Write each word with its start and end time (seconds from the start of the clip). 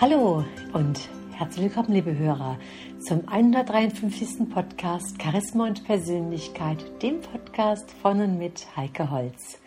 Hallo 0.00 0.44
und 0.74 1.08
herzlich 1.32 1.64
willkommen, 1.64 1.92
liebe 1.92 2.16
Hörer, 2.16 2.56
zum 3.00 3.26
153. 3.28 4.48
Podcast 4.48 5.20
Charisma 5.20 5.66
und 5.66 5.82
Persönlichkeit, 5.82 7.02
dem 7.02 7.20
Podcast 7.20 7.90
von 8.00 8.20
und 8.20 8.38
mit 8.38 8.64
Heike 8.76 9.10
Holz. 9.10 9.60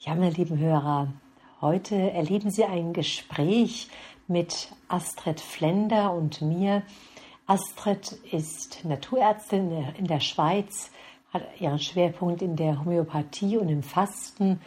Ja, 0.00 0.16
meine 0.16 0.30
lieben 0.30 0.58
Hörer, 0.58 1.12
heute 1.60 1.94
erleben 1.94 2.50
Sie 2.50 2.64
ein 2.64 2.92
Gespräch 2.92 3.86
mit 4.26 4.72
Astrid 4.88 5.40
Flender 5.40 6.12
und 6.12 6.42
mir. 6.42 6.82
Astrid 7.46 8.10
ist 8.32 8.84
Naturärztin 8.84 9.70
in 9.96 10.08
der 10.08 10.18
Schweiz, 10.18 10.90
hat 11.32 11.44
ihren 11.60 11.78
Schwerpunkt 11.78 12.42
in 12.42 12.56
der 12.56 12.80
Homöopathie 12.80 13.56
und 13.58 13.68
im 13.68 13.84
Fasten. 13.84 14.60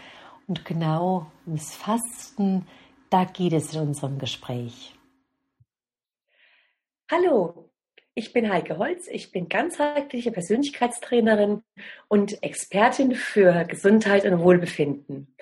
Und 0.47 0.63
genau 0.63 1.25
ums 1.45 1.75
Fasten 1.75 2.65
da 3.09 3.25
geht 3.25 3.53
es 3.53 3.73
in 3.73 3.81
unserem 3.81 4.19
Gespräch. 4.19 4.93
Hallo, 7.09 7.69
ich 8.15 8.33
bin 8.33 8.51
Heike 8.51 8.77
Holz, 8.77 9.07
ich 9.07 9.31
bin 9.31 9.47
ganzheitliche 9.47 10.31
Persönlichkeitstrainerin 10.31 11.63
und 12.07 12.43
Expertin 12.43 13.15
für 13.15 13.63
Gesundheit 13.65 14.25
und 14.25 14.39
Wohlbefinden. 14.39 15.35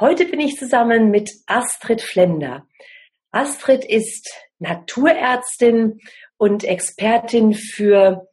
Heute 0.00 0.24
bin 0.26 0.40
ich 0.40 0.56
zusammen 0.56 1.10
mit 1.10 1.30
Astrid 1.46 2.02
Flender. 2.02 2.66
Astrid 3.30 3.84
ist 3.84 4.30
Naturärztin 4.58 6.00
und 6.38 6.64
Expertin 6.64 7.54
für 7.54 8.28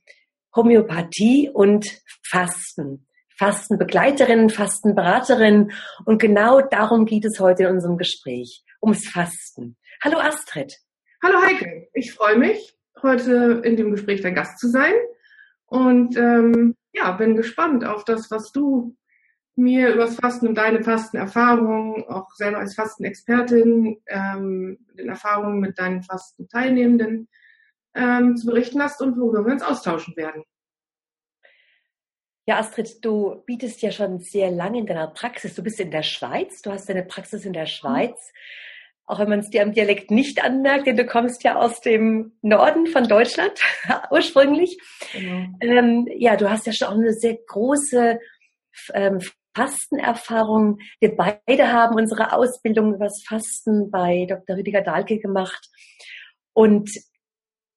Homöopathie 0.56 1.50
und 1.50 2.02
Fasten. 2.26 3.08
Fastenbegleiterin, 3.38 4.50
Fastenberaterin 4.50 5.72
und 6.06 6.22
genau 6.22 6.62
darum 6.62 7.06
geht 7.06 7.26
es 7.26 7.40
heute 7.40 7.64
in 7.64 7.70
unserem 7.70 7.98
Gespräch, 7.98 8.64
ums 8.82 9.08
Fasten. 9.08 9.78
Hallo 10.04 10.20
Astrid. 10.20 10.78
Hallo 11.24 11.42
Heike, 11.42 11.88
ich 11.94 12.14
freue 12.14 12.38
mich, 12.38 12.78
heute 13.02 13.62
in 13.64 13.78
dem 13.78 13.92
Gespräch 13.92 14.22
dein 14.22 14.36
Gast 14.36 14.60
zu 14.60 14.70
sein 14.70 14.94
und 15.66 16.18
ähm, 16.18 16.76
ja, 16.94 17.12
bin 17.14 17.36
gespannt 17.36 17.86
auf 17.86 18.06
das, 18.06 18.30
was 18.30 18.52
du 18.52 18.96
mir 19.56 19.94
über 19.94 20.06
das 20.06 20.16
Fasten 20.16 20.48
und 20.48 20.56
deine 20.56 20.84
Fastenerfahrungen, 20.84 22.06
auch 22.08 22.30
selber 22.36 22.60
als 22.60 22.76
Fastenexpertin, 22.76 24.02
ähm, 24.08 24.80
den 24.98 25.10
Erfahrungen 25.10 25.60
mit 25.60 25.78
deinen 25.78 26.04
Fastenteilnehmenden 26.04 27.30
ähm, 27.96 28.36
zu 28.36 28.48
berichten 28.48 28.82
hast 28.82 29.02
und 29.02 29.18
worüber 29.18 29.46
wir 29.46 29.54
uns 29.54 29.64
austauschen 29.64 30.16
werden. 30.16 30.44
Ja, 32.46 32.60
Astrid, 32.60 33.04
du 33.06 33.42
bietest 33.46 33.82
ja 33.82 33.92
schon 33.92 34.20
sehr 34.20 34.52
lange 34.52 34.80
in 34.80 34.86
deiner 34.86 35.08
Praxis. 35.08 35.56
Du 35.56 35.64
bist 35.64 35.80
in 35.80 35.92
der 35.92 36.04
Schweiz, 36.04 36.62
du 36.62 36.72
hast 36.72 36.90
deine 36.90 37.04
Praxis 37.04 37.46
in 37.46 37.54
der 37.54 37.68
Schweiz. 37.68 38.18
Auch 39.06 39.20
wenn 39.20 39.30
man 39.30 39.40
es 39.40 39.50
dir 39.50 39.62
am 39.62 39.74
Dialekt 39.74 40.12
nicht 40.12 40.44
anmerkt, 40.44 40.88
denn 40.88 40.98
du 40.98 41.06
kommst 41.06 41.44
ja 41.44 41.56
aus 41.56 41.82
dem 41.82 42.34
Norden 42.42 42.88
von 42.88 43.08
Deutschland 43.08 43.60
ursprünglich. 44.12 44.78
Genau. 45.14 45.46
Ähm, 45.62 46.08
ja, 46.18 46.36
du 46.36 46.50
hast 46.50 46.66
ja 46.66 46.74
schon 46.74 46.88
auch 46.88 46.94
eine 46.94 47.14
sehr 47.14 47.38
große 47.48 48.20
ähm, 48.94 49.20
Fastenerfahrung. 49.56 50.80
Wir 51.00 51.16
beide 51.16 51.72
haben 51.72 51.96
unsere 51.96 52.34
Ausbildung 52.34 52.96
über 52.96 53.06
das 53.06 53.24
Fasten 53.28 53.92
bei 53.92 54.26
Dr. 54.28 54.58
Rüdiger 54.58 54.82
Dahlke 54.82 55.20
gemacht. 55.20 55.70
Und 56.54 56.90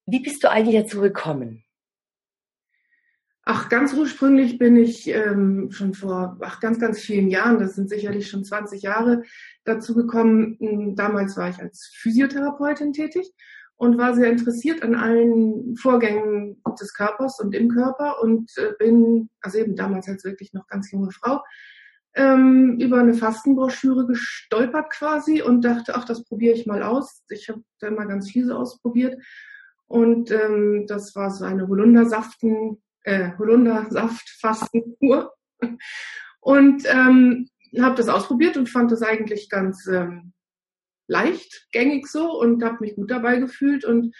wie 0.05 0.19
bist 0.19 0.43
du 0.43 0.49
eigentlich 0.49 0.81
dazu 0.81 1.01
gekommen? 1.01 1.63
Ach, 3.49 3.69
ganz 3.69 3.93
ursprünglich 3.93 4.57
bin 4.57 4.75
ich 4.75 5.07
ähm, 5.07 5.71
schon 5.71 5.93
vor 5.93 6.37
ach, 6.41 6.59
ganz, 6.59 6.81
ganz 6.81 6.99
vielen 6.99 7.29
Jahren, 7.29 7.59
das 7.59 7.75
sind 7.75 7.87
sicherlich 7.87 8.29
schon 8.29 8.43
20 8.43 8.81
Jahre, 8.81 9.23
dazu 9.63 9.95
gekommen. 9.95 10.57
Hm, 10.59 10.95
damals 10.97 11.37
war 11.37 11.49
ich 11.49 11.57
als 11.59 11.89
Physiotherapeutin 11.95 12.91
tätig 12.91 13.31
und 13.77 13.97
war 13.97 14.15
sehr 14.15 14.29
interessiert 14.29 14.83
an 14.83 14.95
allen 14.95 15.77
Vorgängen 15.77 16.61
des 16.77 16.93
Körpers 16.93 17.39
und 17.39 17.55
im 17.55 17.69
Körper 17.69 18.21
und 18.21 18.51
äh, 18.57 18.73
bin, 18.77 19.29
also 19.39 19.59
eben 19.59 19.77
damals 19.77 20.09
als 20.09 20.25
wirklich 20.25 20.51
noch 20.51 20.67
ganz 20.67 20.91
junge 20.91 21.11
Frau, 21.11 21.39
ähm, 22.15 22.77
über 22.81 22.99
eine 22.99 23.13
Fastenbroschüre 23.13 24.07
gestolpert 24.07 24.89
quasi 24.89 25.41
und 25.41 25.61
dachte, 25.61 25.95
ach, 25.95 26.03
das 26.03 26.25
probiere 26.25 26.53
ich 26.53 26.65
mal 26.65 26.83
aus. 26.83 27.23
Ich 27.29 27.47
habe 27.47 27.63
da 27.79 27.91
mal 27.91 28.09
ganz 28.09 28.29
viel 28.29 28.45
so 28.45 28.55
ausprobiert. 28.55 29.23
Und 29.85 30.31
ähm, 30.31 30.83
das 30.85 31.15
war 31.15 31.31
so 31.31 31.45
eine 31.45 31.69
Holundersaften 31.69 32.81
äh, 33.07 33.31
Holundersaft-Fastenkur. 33.37 35.33
Und 36.41 36.83
ähm, 36.85 37.49
habe 37.79 37.95
das 37.95 38.09
ausprobiert 38.09 38.57
und 38.57 38.69
fand 38.69 38.91
das 38.91 39.01
eigentlich 39.01 39.49
ganz 39.49 39.87
ähm, 39.87 40.33
leicht, 41.07 41.67
gängig 41.71 42.07
so 42.07 42.37
und 42.39 42.63
habe 42.63 42.77
mich 42.81 42.95
gut 42.95 43.09
dabei 43.09 43.37
gefühlt 43.37 43.85
und 43.85 44.13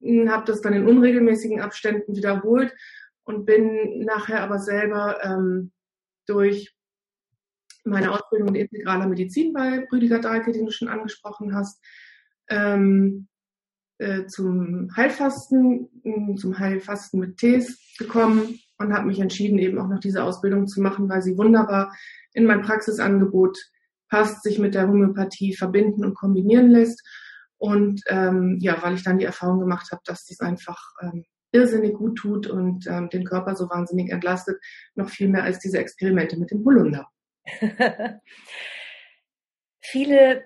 hm, 0.00 0.28
habe 0.30 0.44
das 0.44 0.60
dann 0.60 0.72
in 0.72 0.88
unregelmäßigen 0.88 1.60
Abständen 1.60 2.16
wiederholt 2.16 2.74
und 3.24 3.46
bin 3.46 4.04
nachher 4.04 4.42
aber 4.42 4.58
selber 4.58 5.22
ähm, 5.22 5.70
durch 6.26 6.74
meine 7.84 8.10
Ausbildung 8.12 8.48
in 8.48 8.56
integraler 8.56 9.06
Medizin 9.06 9.52
bei 9.52 9.86
Rüdiger 9.92 10.18
Dahlke, 10.18 10.50
den 10.52 10.66
du 10.66 10.72
schon 10.72 10.88
angesprochen 10.88 11.54
hast, 11.54 11.80
ähm, 12.48 13.28
äh, 14.02 14.26
zum 14.26 14.90
Heilfasten, 14.96 15.88
zum 16.36 16.58
Heilfasten 16.58 17.20
mit 17.20 17.38
Tees 17.38 17.78
gekommen 17.98 18.58
und 18.78 18.92
habe 18.92 19.06
mich 19.06 19.20
entschieden, 19.20 19.58
eben 19.58 19.78
auch 19.78 19.88
noch 19.88 20.00
diese 20.00 20.24
Ausbildung 20.24 20.66
zu 20.66 20.82
machen, 20.82 21.08
weil 21.08 21.22
sie 21.22 21.38
wunderbar 21.38 21.94
in 22.32 22.44
mein 22.44 22.62
Praxisangebot 22.62 23.58
passt, 24.08 24.42
sich 24.42 24.58
mit 24.58 24.74
der 24.74 24.88
Homöopathie 24.88 25.54
verbinden 25.54 26.04
und 26.04 26.14
kombinieren 26.14 26.70
lässt. 26.70 27.02
Und 27.58 28.02
ähm, 28.08 28.58
ja, 28.60 28.82
weil 28.82 28.94
ich 28.94 29.04
dann 29.04 29.18
die 29.18 29.24
Erfahrung 29.24 29.60
gemacht 29.60 29.92
habe, 29.92 30.02
dass 30.04 30.24
dies 30.24 30.40
einfach 30.40 30.78
ähm, 31.00 31.24
irrsinnig 31.52 31.94
gut 31.94 32.18
tut 32.18 32.46
und 32.48 32.86
ähm, 32.88 33.08
den 33.08 33.24
Körper 33.24 33.54
so 33.54 33.70
wahnsinnig 33.70 34.10
entlastet, 34.10 34.58
noch 34.94 35.08
viel 35.08 35.28
mehr 35.28 35.44
als 35.44 35.60
diese 35.60 35.78
Experimente 35.78 36.36
mit 36.38 36.50
dem 36.50 36.64
Holunder. 36.64 37.08
Viele 39.80 40.44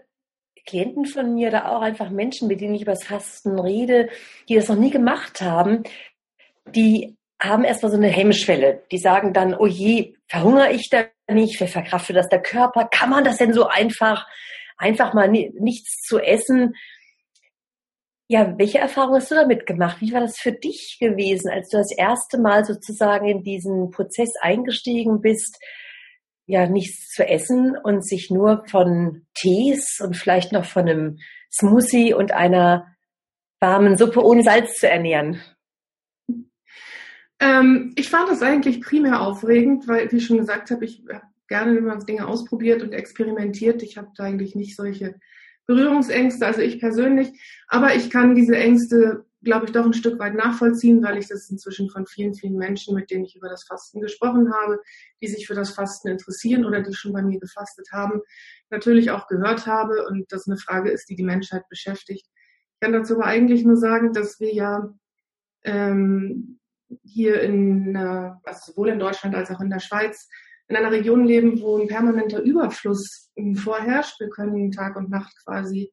Klienten 0.66 1.06
von 1.06 1.34
mir 1.34 1.48
oder 1.48 1.70
auch 1.70 1.80
einfach 1.80 2.10
Menschen, 2.10 2.48
mit 2.48 2.60
denen 2.60 2.74
ich 2.74 2.82
über 2.82 2.92
das 2.92 3.04
Fasten 3.04 3.58
rede, 3.58 4.08
die 4.48 4.56
das 4.56 4.68
noch 4.68 4.76
nie 4.76 4.90
gemacht 4.90 5.40
haben, 5.40 5.84
die 6.66 7.16
haben 7.40 7.64
erstmal 7.64 7.92
so 7.92 7.98
eine 7.98 8.08
Hemmschwelle. 8.08 8.82
Die 8.90 8.98
sagen 8.98 9.32
dann, 9.32 9.54
oh 9.54 9.66
je, 9.66 10.14
verhungere 10.26 10.72
ich 10.72 10.88
da 10.90 11.04
nicht, 11.28 11.58
verkraftet 11.58 12.16
das 12.16 12.28
der 12.28 12.42
Körper? 12.42 12.88
Kann 12.90 13.10
man 13.10 13.24
das 13.24 13.38
denn 13.38 13.52
so 13.52 13.66
einfach, 13.66 14.26
einfach 14.76 15.14
mal 15.14 15.28
nichts 15.28 16.02
zu 16.02 16.18
essen? 16.18 16.74
Ja, 18.28 18.58
welche 18.58 18.78
Erfahrung 18.78 19.16
hast 19.16 19.30
du 19.30 19.36
damit 19.36 19.66
gemacht? 19.66 19.98
Wie 20.00 20.12
war 20.12 20.20
das 20.20 20.38
für 20.38 20.52
dich 20.52 20.96
gewesen, 20.98 21.48
als 21.48 21.68
du 21.68 21.76
das 21.76 21.96
erste 21.96 22.38
Mal 22.38 22.64
sozusagen 22.64 23.28
in 23.28 23.42
diesen 23.44 23.90
Prozess 23.90 24.30
eingestiegen 24.40 25.20
bist? 25.20 25.62
Ja 26.46 26.68
nichts 26.68 27.08
zu 27.08 27.26
essen 27.26 27.76
und 27.76 28.06
sich 28.06 28.30
nur 28.30 28.64
von 28.66 29.26
Tees 29.34 30.00
und 30.00 30.16
vielleicht 30.16 30.52
noch 30.52 30.64
von 30.64 30.88
einem 30.88 31.18
Smoothie 31.52 32.14
und 32.14 32.32
einer 32.32 32.86
warmen 33.60 33.96
Suppe 33.96 34.24
ohne 34.24 34.42
Salz 34.42 34.74
zu 34.74 34.88
ernähren? 34.88 35.40
Ähm, 37.38 37.92
ich 37.96 38.08
fand 38.08 38.30
das 38.30 38.42
eigentlich 38.42 38.80
primär 38.80 39.20
aufregend, 39.20 39.86
weil, 39.88 40.10
wie 40.10 40.16
ich 40.16 40.26
schon 40.26 40.38
gesagt 40.38 40.70
habe, 40.70 40.84
ich 40.84 41.02
habe 41.12 41.26
gerne 41.48 41.76
immer 41.76 41.98
Dinge 41.98 42.26
ausprobiert 42.26 42.82
und 42.82 42.92
experimentiert. 42.92 43.82
Ich 43.82 43.98
habe 43.98 44.08
da 44.16 44.24
eigentlich 44.24 44.54
nicht 44.54 44.76
solche 44.76 45.16
Berührungsängste, 45.66 46.46
also 46.46 46.60
ich 46.60 46.80
persönlich. 46.80 47.28
Aber 47.68 47.94
ich 47.94 48.10
kann 48.10 48.34
diese 48.34 48.56
Ängste 48.56 49.25
glaube 49.46 49.64
ich, 49.64 49.72
doch 49.72 49.86
ein 49.86 49.94
Stück 49.94 50.18
weit 50.18 50.34
nachvollziehen, 50.34 51.02
weil 51.02 51.16
ich 51.16 51.28
das 51.28 51.48
inzwischen 51.48 51.88
von 51.88 52.06
vielen, 52.06 52.34
vielen 52.34 52.56
Menschen, 52.56 52.94
mit 52.94 53.10
denen 53.10 53.24
ich 53.24 53.36
über 53.36 53.48
das 53.48 53.64
Fasten 53.64 54.00
gesprochen 54.00 54.52
habe, 54.52 54.80
die 55.22 55.28
sich 55.28 55.46
für 55.46 55.54
das 55.54 55.70
Fasten 55.70 56.08
interessieren 56.08 56.66
oder 56.66 56.82
die 56.82 56.92
schon 56.92 57.12
bei 57.12 57.22
mir 57.22 57.38
gefastet 57.38 57.88
haben, 57.92 58.20
natürlich 58.70 59.10
auch 59.12 59.28
gehört 59.28 59.66
habe 59.66 60.04
und 60.08 60.30
das 60.32 60.46
eine 60.46 60.58
Frage 60.58 60.90
ist, 60.90 61.08
die 61.08 61.14
die 61.14 61.22
Menschheit 61.22 61.68
beschäftigt. 61.70 62.26
Ich 62.26 62.80
kann 62.80 62.92
dazu 62.92 63.14
aber 63.14 63.26
eigentlich 63.26 63.64
nur 63.64 63.76
sagen, 63.76 64.12
dass 64.12 64.40
wir 64.40 64.52
ja 64.52 64.92
ähm, 65.62 66.58
hier 67.02 67.40
in, 67.40 67.96
also 67.96 68.72
sowohl 68.72 68.88
in 68.88 68.98
Deutschland 68.98 69.34
als 69.34 69.50
auch 69.50 69.60
in 69.60 69.70
der 69.70 69.80
Schweiz, 69.80 70.28
in 70.68 70.74
einer 70.74 70.90
Region 70.90 71.24
leben, 71.24 71.60
wo 71.60 71.78
ein 71.78 71.86
permanenter 71.86 72.42
Überfluss 72.42 73.30
vorherrscht. 73.54 74.18
Wir 74.18 74.28
können 74.28 74.72
Tag 74.72 74.96
und 74.96 75.08
Nacht 75.08 75.34
quasi 75.44 75.92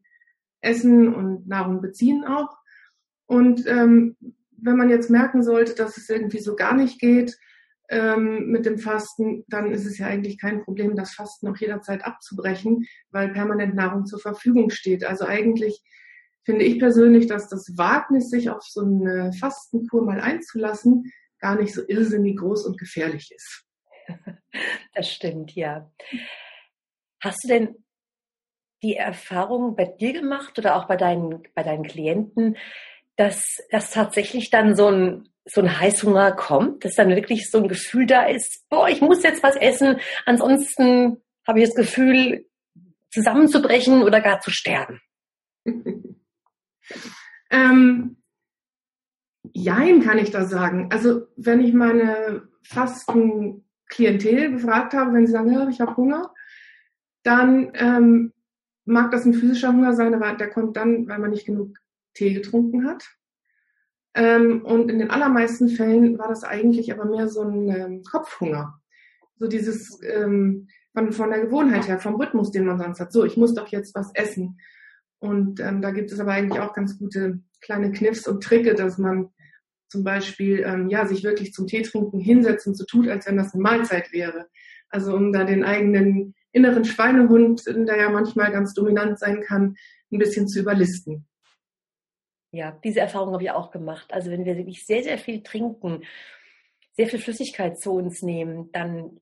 essen 0.61 1.13
und 1.13 1.47
Nahrung 1.47 1.81
beziehen 1.81 2.25
auch. 2.25 2.62
Und 3.25 3.65
ähm, 3.67 4.17
wenn 4.57 4.77
man 4.77 4.89
jetzt 4.89 5.09
merken 5.09 5.43
sollte, 5.43 5.75
dass 5.75 5.97
es 5.97 6.09
irgendwie 6.09 6.39
so 6.39 6.55
gar 6.55 6.75
nicht 6.75 6.99
geht 6.99 7.37
ähm, 7.89 8.47
mit 8.47 8.65
dem 8.65 8.77
Fasten, 8.77 9.43
dann 9.47 9.71
ist 9.71 9.85
es 9.85 9.97
ja 9.97 10.07
eigentlich 10.07 10.39
kein 10.39 10.63
Problem, 10.63 10.95
das 10.95 11.13
Fasten 11.13 11.47
auch 11.47 11.57
jederzeit 11.57 12.03
abzubrechen, 12.05 12.85
weil 13.11 13.33
permanent 13.33 13.75
Nahrung 13.75 14.05
zur 14.05 14.19
Verfügung 14.19 14.69
steht. 14.69 15.03
Also 15.03 15.25
eigentlich 15.25 15.81
finde 16.43 16.65
ich 16.65 16.79
persönlich, 16.79 17.27
dass 17.27 17.49
das 17.49 17.77
Wagnis, 17.77 18.29
sich 18.29 18.49
auf 18.49 18.63
so 18.63 18.81
eine 18.81 19.31
Fastenkur 19.33 20.03
mal 20.03 20.19
einzulassen, 20.19 21.11
gar 21.39 21.55
nicht 21.59 21.73
so 21.73 21.81
irrsinnig 21.87 22.37
groß 22.37 22.65
und 22.65 22.77
gefährlich 22.77 23.31
ist. 23.35 23.65
Das 24.95 25.11
stimmt, 25.11 25.55
ja. 25.55 25.91
Hast 27.19 27.43
du 27.43 27.47
denn 27.47 27.83
die 28.83 28.95
Erfahrung 28.95 29.75
bei 29.75 29.85
dir 29.85 30.13
gemacht 30.13 30.59
oder 30.59 30.75
auch 30.75 30.87
bei 30.87 30.97
deinen, 30.97 31.41
bei 31.55 31.63
deinen 31.63 31.83
Klienten, 31.83 32.57
dass, 33.15 33.57
dass 33.71 33.91
tatsächlich 33.91 34.49
dann 34.49 34.75
so 34.75 34.87
ein, 34.87 35.29
so 35.45 35.61
ein 35.61 35.79
Heißhunger 35.79 36.31
kommt, 36.33 36.85
dass 36.85 36.95
dann 36.95 37.09
wirklich 37.09 37.49
so 37.49 37.59
ein 37.59 37.67
Gefühl 37.67 38.05
da 38.05 38.25
ist, 38.25 38.65
boah, 38.69 38.87
ich 38.89 39.01
muss 39.01 39.23
jetzt 39.23 39.43
was 39.43 39.55
essen, 39.55 39.99
ansonsten 40.25 41.21
habe 41.45 41.59
ich 41.59 41.65
das 41.65 41.75
Gefühl, 41.75 42.45
zusammenzubrechen 43.11 44.01
oder 44.01 44.21
gar 44.21 44.39
zu 44.39 44.49
sterben? 44.49 44.99
ähm, 47.51 48.17
jein, 49.53 50.01
kann 50.01 50.17
ich 50.17 50.31
da 50.31 50.45
sagen. 50.45 50.89
Also 50.91 51.27
wenn 51.35 51.61
ich 51.61 51.73
meine 51.73 52.47
fasten 52.63 53.65
Klientel 53.87 54.49
befragt 54.49 54.93
habe, 54.93 55.13
wenn 55.13 55.27
sie 55.27 55.33
sagen, 55.33 55.51
ja, 55.51 55.67
ich 55.67 55.79
habe 55.79 55.95
Hunger, 55.95 56.33
dann 57.21 57.71
ähm, 57.75 58.33
mag 58.85 59.11
das 59.11 59.25
ein 59.25 59.33
physischer 59.33 59.71
Hunger 59.71 59.93
sein, 59.93 60.13
aber 60.13 60.33
der 60.33 60.49
kommt 60.49 60.75
dann, 60.75 61.07
weil 61.07 61.19
man 61.19 61.29
nicht 61.29 61.45
genug 61.45 61.77
Tee 62.13 62.33
getrunken 62.33 62.87
hat. 62.87 63.03
Ähm, 64.15 64.63
und 64.63 64.91
in 64.91 64.99
den 64.99 65.09
allermeisten 65.09 65.69
Fällen 65.69 66.17
war 66.17 66.27
das 66.27 66.43
eigentlich 66.43 66.93
aber 66.93 67.05
mehr 67.05 67.27
so 67.27 67.41
ein 67.41 67.69
ähm, 67.69 68.03
Kopfhunger. 68.03 68.79
So 69.37 69.47
dieses 69.47 69.99
ähm, 70.03 70.67
von, 70.93 71.11
von 71.11 71.29
der 71.31 71.41
Gewohnheit 71.41 71.87
her, 71.87 71.99
vom 71.99 72.15
Rhythmus, 72.15 72.51
den 72.51 72.65
man 72.65 72.77
sonst 72.77 72.99
hat. 72.99 73.11
So, 73.11 73.25
ich 73.25 73.37
muss 73.37 73.55
doch 73.55 73.67
jetzt 73.69 73.95
was 73.95 74.11
essen. 74.13 74.59
Und 75.19 75.59
ähm, 75.59 75.81
da 75.81 75.91
gibt 75.91 76.11
es 76.11 76.19
aber 76.19 76.33
eigentlich 76.33 76.59
auch 76.59 76.73
ganz 76.73 76.99
gute 76.99 77.39
kleine 77.61 77.91
Kniffs 77.91 78.27
und 78.27 78.43
Tricke, 78.43 78.75
dass 78.75 78.97
man 78.97 79.29
zum 79.87 80.03
Beispiel 80.03 80.63
ähm, 80.65 80.89
ja 80.89 81.07
sich 81.07 81.23
wirklich 81.23 81.53
zum 81.53 81.67
Tee 81.67 81.81
trinken 81.81 82.19
hinsetzt 82.19 82.67
und 82.67 82.75
so 82.75 82.83
tut, 82.85 83.07
als 83.07 83.25
wenn 83.25 83.37
das 83.37 83.53
eine 83.53 83.63
Mahlzeit 83.63 84.11
wäre. 84.11 84.47
Also 84.89 85.15
um 85.15 85.31
da 85.31 85.43
den 85.43 85.63
eigenen 85.63 86.35
inneren 86.51 86.85
Schweinehund, 86.85 87.65
der 87.65 87.97
ja 87.97 88.09
manchmal 88.09 88.51
ganz 88.51 88.73
dominant 88.73 89.17
sein 89.17 89.41
kann, 89.41 89.75
ein 90.11 90.19
bisschen 90.19 90.47
zu 90.47 90.59
überlisten. 90.59 91.25
Ja, 92.53 92.71
diese 92.83 92.99
Erfahrung 92.99 93.33
habe 93.33 93.43
ich 93.43 93.49
auch 93.49 93.71
gemacht. 93.71 94.13
Also 94.13 94.29
wenn 94.29 94.45
wir 94.45 94.55
wirklich 94.55 94.85
sehr, 94.85 95.01
sehr 95.01 95.17
viel 95.17 95.41
trinken, 95.41 96.03
sehr 96.91 97.07
viel 97.07 97.17
Flüssigkeit 97.17 97.79
zu 97.79 97.93
uns 97.93 98.21
nehmen, 98.21 98.71
dann 98.71 99.19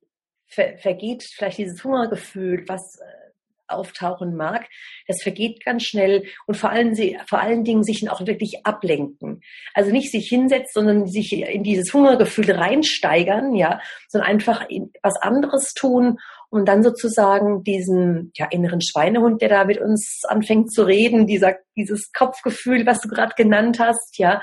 ver 0.48 0.78
vergeht 0.78 1.24
vielleicht 1.24 1.60
dieses 1.60 1.82
Hungergefühl, 1.82 2.66
was 2.68 2.98
äh, 3.00 3.31
auftauchen 3.72 4.36
mag, 4.36 4.68
das 5.08 5.22
vergeht 5.22 5.64
ganz 5.64 5.84
schnell 5.84 6.26
und 6.46 6.56
vor 6.56 6.70
allen, 6.70 6.96
vor 7.28 7.40
allen 7.40 7.64
Dingen 7.64 7.84
sich 7.84 8.10
auch 8.10 8.26
wirklich 8.26 8.66
ablenken. 8.66 9.42
Also 9.74 9.92
nicht 9.92 10.12
sich 10.12 10.28
hinsetzt, 10.28 10.74
sondern 10.74 11.08
sich 11.08 11.34
in 11.34 11.64
dieses 11.64 11.94
Hungergefühl 11.94 12.52
reinsteigern, 12.52 13.56
ja, 13.56 13.80
sondern 14.08 14.30
einfach 14.30 14.68
was 15.02 15.16
anderes 15.22 15.74
tun 15.74 16.18
und 16.50 16.68
dann 16.68 16.84
sozusagen 16.84 17.64
diesen 17.64 18.32
ja, 18.36 18.48
inneren 18.52 18.82
Schweinehund, 18.82 19.42
der 19.42 19.50
da 19.50 19.66
mit 19.66 19.80
uns 19.80 20.22
anfängt 20.28 20.74
zu 20.74 20.84
reden, 20.84 21.26
dieser, 21.26 21.56
dieses 21.76 22.12
Kopfgefühl, 22.12 22.86
was 22.86 23.02
du 23.02 23.08
gerade 23.08 23.34
genannt 23.36 23.80
hast, 23.80 24.18
ja, 24.18 24.42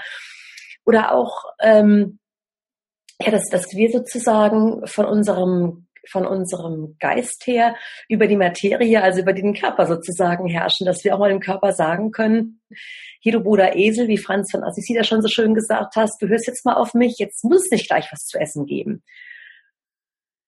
oder 0.84 1.12
auch 1.12 1.44
ähm, 1.60 2.18
ja, 3.20 3.32
dass, 3.32 3.48
dass 3.50 3.74
wir 3.74 3.90
sozusagen 3.90 4.86
von 4.86 5.04
unserem 5.04 5.87
von 6.10 6.26
unserem 6.26 6.96
Geist 6.98 7.46
her 7.46 7.76
über 8.08 8.26
die 8.26 8.36
Materie, 8.36 9.02
also 9.02 9.20
über 9.20 9.32
den 9.32 9.54
Körper 9.54 9.86
sozusagen 9.86 10.48
herrschen, 10.48 10.86
dass 10.86 11.04
wir 11.04 11.14
auch 11.14 11.18
mal 11.18 11.30
dem 11.30 11.40
Körper 11.40 11.72
sagen 11.72 12.10
können, 12.10 12.60
hier 13.20 13.32
du 13.32 13.40
Bruder 13.40 13.76
Esel, 13.76 14.08
wie 14.08 14.18
Franz 14.18 14.50
von 14.50 14.64
Assisi 14.64 14.94
da 14.94 15.04
schon 15.04 15.22
so 15.22 15.28
schön 15.28 15.54
gesagt 15.54 15.96
hast, 15.96 16.20
du 16.22 16.28
hörst 16.28 16.46
jetzt 16.46 16.64
mal 16.64 16.74
auf 16.74 16.94
mich, 16.94 17.16
jetzt 17.18 17.44
muss 17.44 17.64
es 17.64 17.70
nicht 17.70 17.88
gleich 17.88 18.10
was 18.12 18.24
zu 18.24 18.38
essen 18.38 18.66
geben. 18.66 19.02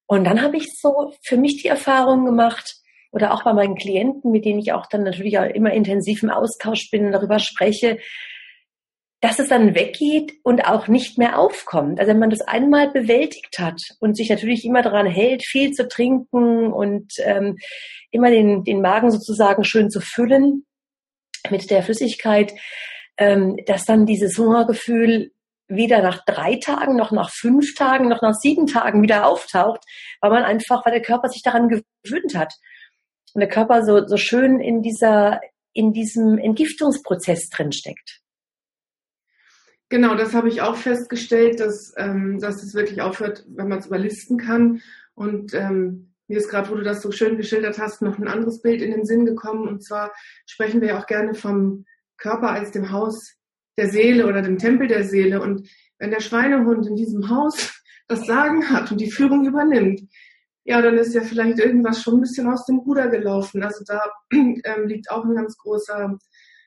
Und 0.07 0.25
dann 0.25 0.43
habe 0.43 0.57
ich 0.57 0.69
so 0.81 1.13
für 1.23 1.37
mich 1.37 1.63
die 1.63 1.69
Erfahrung 1.69 2.25
gemacht, 2.25 2.81
oder 3.13 3.35
auch 3.35 3.43
bei 3.43 3.53
meinen 3.53 3.75
Klienten, 3.75 4.31
mit 4.31 4.45
denen 4.45 4.61
ich 4.61 4.73
auch 4.73 4.87
dann 4.87 5.03
natürlich 5.03 5.39
auch 5.39 5.45
immer 5.45 5.73
intensiv 5.73 6.23
im 6.23 6.31
Austausch 6.31 6.91
bin 6.91 7.13
darüber 7.13 7.39
spreche, 7.39 7.99
dass 9.21 9.39
es 9.39 9.49
dann 9.49 9.75
weggeht 9.75 10.33
und 10.43 10.67
auch 10.67 10.89
nicht 10.89 11.19
mehr 11.19 11.39
aufkommt. 11.39 12.01
Also 12.01 12.11
wenn 12.11 12.19
man 12.19 12.31
das 12.31 12.41
einmal 12.41 12.91
bewältigt 12.91 13.59
hat 13.59 13.81
und 14.01 14.17
sich 14.17 14.31
natürlich 14.31 14.65
immer 14.65 14.83
daran 14.83 15.07
hält, 15.07 15.45
viel 15.45 15.73
zu 15.73 15.89
trinken 15.89 16.73
und 16.73 17.13
ähm, 17.19 17.57
immer 18.11 18.31
den, 18.31 18.65
den 18.65 18.81
Magen 18.81 19.11
sozusagen 19.11 19.65
schön 19.65 19.91
zu 19.91 20.01
füllen 20.01 20.65
mit 21.51 21.71
der 21.71 21.83
Flüssigkeit, 21.83 22.55
ähm, 23.19 23.59
dass 23.67 23.85
dann 23.85 24.07
dieses 24.07 24.39
Hungergefühl 24.39 25.33
weder 25.69 26.03
nach 26.03 26.25
drei 26.25 26.57
Tagen, 26.57 26.97
noch 26.97 27.13
nach 27.13 27.31
fünf 27.31 27.75
Tagen, 27.75 28.09
noch 28.09 28.23
nach 28.23 28.35
sieben 28.35 28.67
Tagen 28.67 29.03
wieder 29.03 29.27
auftaucht, 29.27 29.81
weil 30.21 30.31
man 30.31 30.43
einfach, 30.43 30.85
weil 30.85 30.93
der 30.93 31.03
Körper 31.03 31.29
sich 31.29 31.43
daran 31.43 31.69
gewöhnt 31.69 32.35
hat. 32.35 32.55
Und 33.35 33.41
der 33.41 33.49
Körper 33.49 33.85
so, 33.85 34.07
so 34.07 34.17
schön 34.17 34.61
in 34.61 34.83
dieser, 34.83 35.41
in 35.73 35.93
diesem 35.93 36.39
Entgiftungsprozess 36.39 37.51
drinsteckt. 37.51 38.21
Genau, 39.91 40.15
das 40.15 40.35
habe 40.35 40.49
ich 40.49 40.63
auch 40.63 40.77
festgestellt, 40.77 41.59
dass, 41.59 41.93
ähm, 41.97 42.39
dass 42.39 42.63
es 42.63 42.75
wirklich 42.75 43.03
aufhört, 43.03 43.45
wenn 43.49 43.69
man 43.69 43.81
es 43.81 43.87
überlisten 43.87 44.39
kann. 44.39 44.81
Und 45.15 45.53
ähm, 45.53 46.15
mir 46.29 46.39
ist 46.39 46.49
gerade, 46.49 46.71
wo 46.71 46.77
du 46.77 46.85
das 46.85 47.03
so 47.03 47.11
schön 47.11 47.37
geschildert 47.37 47.81
hast, 47.81 48.01
noch 48.01 48.17
ein 48.17 48.29
anderes 48.29 48.63
Bild 48.63 48.83
in 48.83 48.93
den 48.93 49.05
Sinn 49.05 49.27
gekommen. 49.27 49.67
Und 49.67 49.83
zwar 49.85 50.13
sprechen 50.47 50.81
wir 50.81 50.91
ja 50.91 51.01
auch 51.01 51.07
gerne 51.07 51.35
vom 51.35 51.87
Körper 52.19 52.51
als 52.51 52.71
dem 52.71 52.93
Haus 52.93 53.35
der 53.77 53.91
Seele 53.91 54.29
oder 54.29 54.43
dem 54.43 54.59
Tempel 54.59 54.87
der 54.87 55.03
Seele. 55.03 55.43
Und 55.43 55.69
wenn 55.99 56.13
der 56.13 56.21
Schweinehund 56.21 56.87
in 56.87 56.95
diesem 56.95 57.29
Haus 57.29 57.83
das 58.07 58.27
Sagen 58.27 58.71
hat 58.71 58.93
und 58.93 59.01
die 59.01 59.11
Führung 59.11 59.45
übernimmt, 59.45 60.03
ja, 60.63 60.81
dann 60.81 60.99
ist 60.99 61.15
ja 61.15 61.23
vielleicht 61.23 61.59
irgendwas 61.59 62.01
schon 62.01 62.19
ein 62.19 62.21
bisschen 62.21 62.47
aus 62.47 62.65
dem 62.65 62.79
Ruder 62.79 63.09
gelaufen. 63.09 63.65
Also 63.65 63.83
da 63.85 64.01
ähm, 64.33 64.87
liegt 64.87 65.11
auch 65.11 65.25
ein 65.25 65.35
ganz 65.35 65.57
großer, 65.59 66.17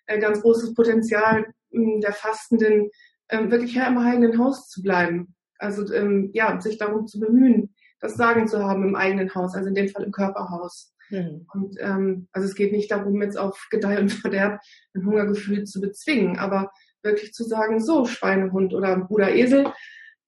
äh, 0.08 0.20
ganz 0.20 0.42
großes 0.42 0.74
Potenzial 0.74 1.46
äh, 1.72 2.00
der 2.02 2.12
Fastenden, 2.12 2.90
ähm, 3.30 3.52
wirklich 3.52 3.76
Herr 3.76 3.88
im 3.88 3.98
eigenen 3.98 4.38
Haus 4.38 4.70
zu 4.70 4.82
bleiben. 4.82 5.36
Also 5.58 5.92
ähm, 5.94 6.32
ja, 6.34 6.60
sich 6.60 6.78
darum 6.78 7.08
zu 7.08 7.20
bemühen, 7.20 7.74
das 8.00 8.16
Sagen 8.16 8.48
zu 8.48 8.64
haben 8.64 8.88
im 8.88 8.96
eigenen 8.96 9.34
Haus, 9.34 9.56
also 9.56 9.70
in 9.70 9.76
dem 9.76 9.90
Fall 9.90 10.04
im 10.04 10.12
Körperhaus. 10.12 10.94
Mhm. 11.10 11.48
Und 11.54 11.78
ähm, 11.80 12.28
also 12.32 12.48
es 12.48 12.56
geht 12.56 12.72
nicht 12.72 12.92
darum, 12.92 13.22
jetzt 13.22 13.38
auf 13.38 13.68
Gedeih 13.70 14.00
und 14.00 14.12
Verderb 14.12 14.60
ein 14.94 15.06
Hungergefühl 15.06 15.64
zu 15.64 15.80
bezwingen, 15.80 16.38
aber 16.38 16.72
wirklich 17.02 17.34
zu 17.34 17.44
sagen, 17.44 17.80
so 17.80 18.06
Schweinehund 18.06 18.74
oder 18.74 18.98
Bruder 18.98 19.34
Esel, 19.34 19.72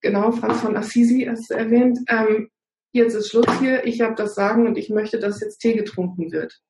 genau, 0.02 0.32
Franz 0.32 0.62
von 0.62 0.78
Assisi 0.78 1.28
hast 1.30 1.50
du 1.50 1.56
erwähnt, 1.56 2.00
ähm, 2.08 2.50
jetzt 2.92 3.16
ist 3.16 3.30
Schluss 3.30 3.60
hier, 3.60 3.86
ich 3.86 4.02
habe 4.02 4.16
das 4.16 4.36
Sagen 4.36 4.68
und 4.68 4.78
ich 4.78 4.90
möchte, 4.90 5.20
dass 5.20 5.42
jetzt 5.42 5.60
Tee 5.60 5.74
getrunken 5.74 6.32
wird. 6.32 6.62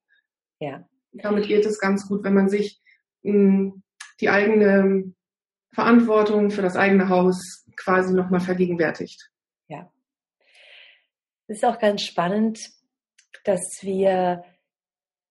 Ja. 0.60 0.88
Damit 1.12 1.48
geht 1.48 1.66
es 1.66 1.80
ganz 1.80 2.08
gut, 2.08 2.24
wenn 2.24 2.34
man 2.34 2.50
sich 2.50 2.82
mh, 3.24 3.34
hm, 3.34 3.84
die 4.22 4.30
eigene 4.30 5.14
Verantwortung 5.76 6.52
für 6.52 6.62
das 6.62 6.78
eigene 6.78 7.10
Haus 7.10 7.66
quasi 7.76 8.14
nochmal 8.14 8.40
vergegenwärtigt. 8.40 9.30
Ja. 9.68 9.92
Es 11.48 11.58
ist 11.58 11.66
auch 11.66 11.80
ganz 11.80 12.02
spannend, 12.02 12.60
dass 13.44 13.80
wir, 13.82 14.46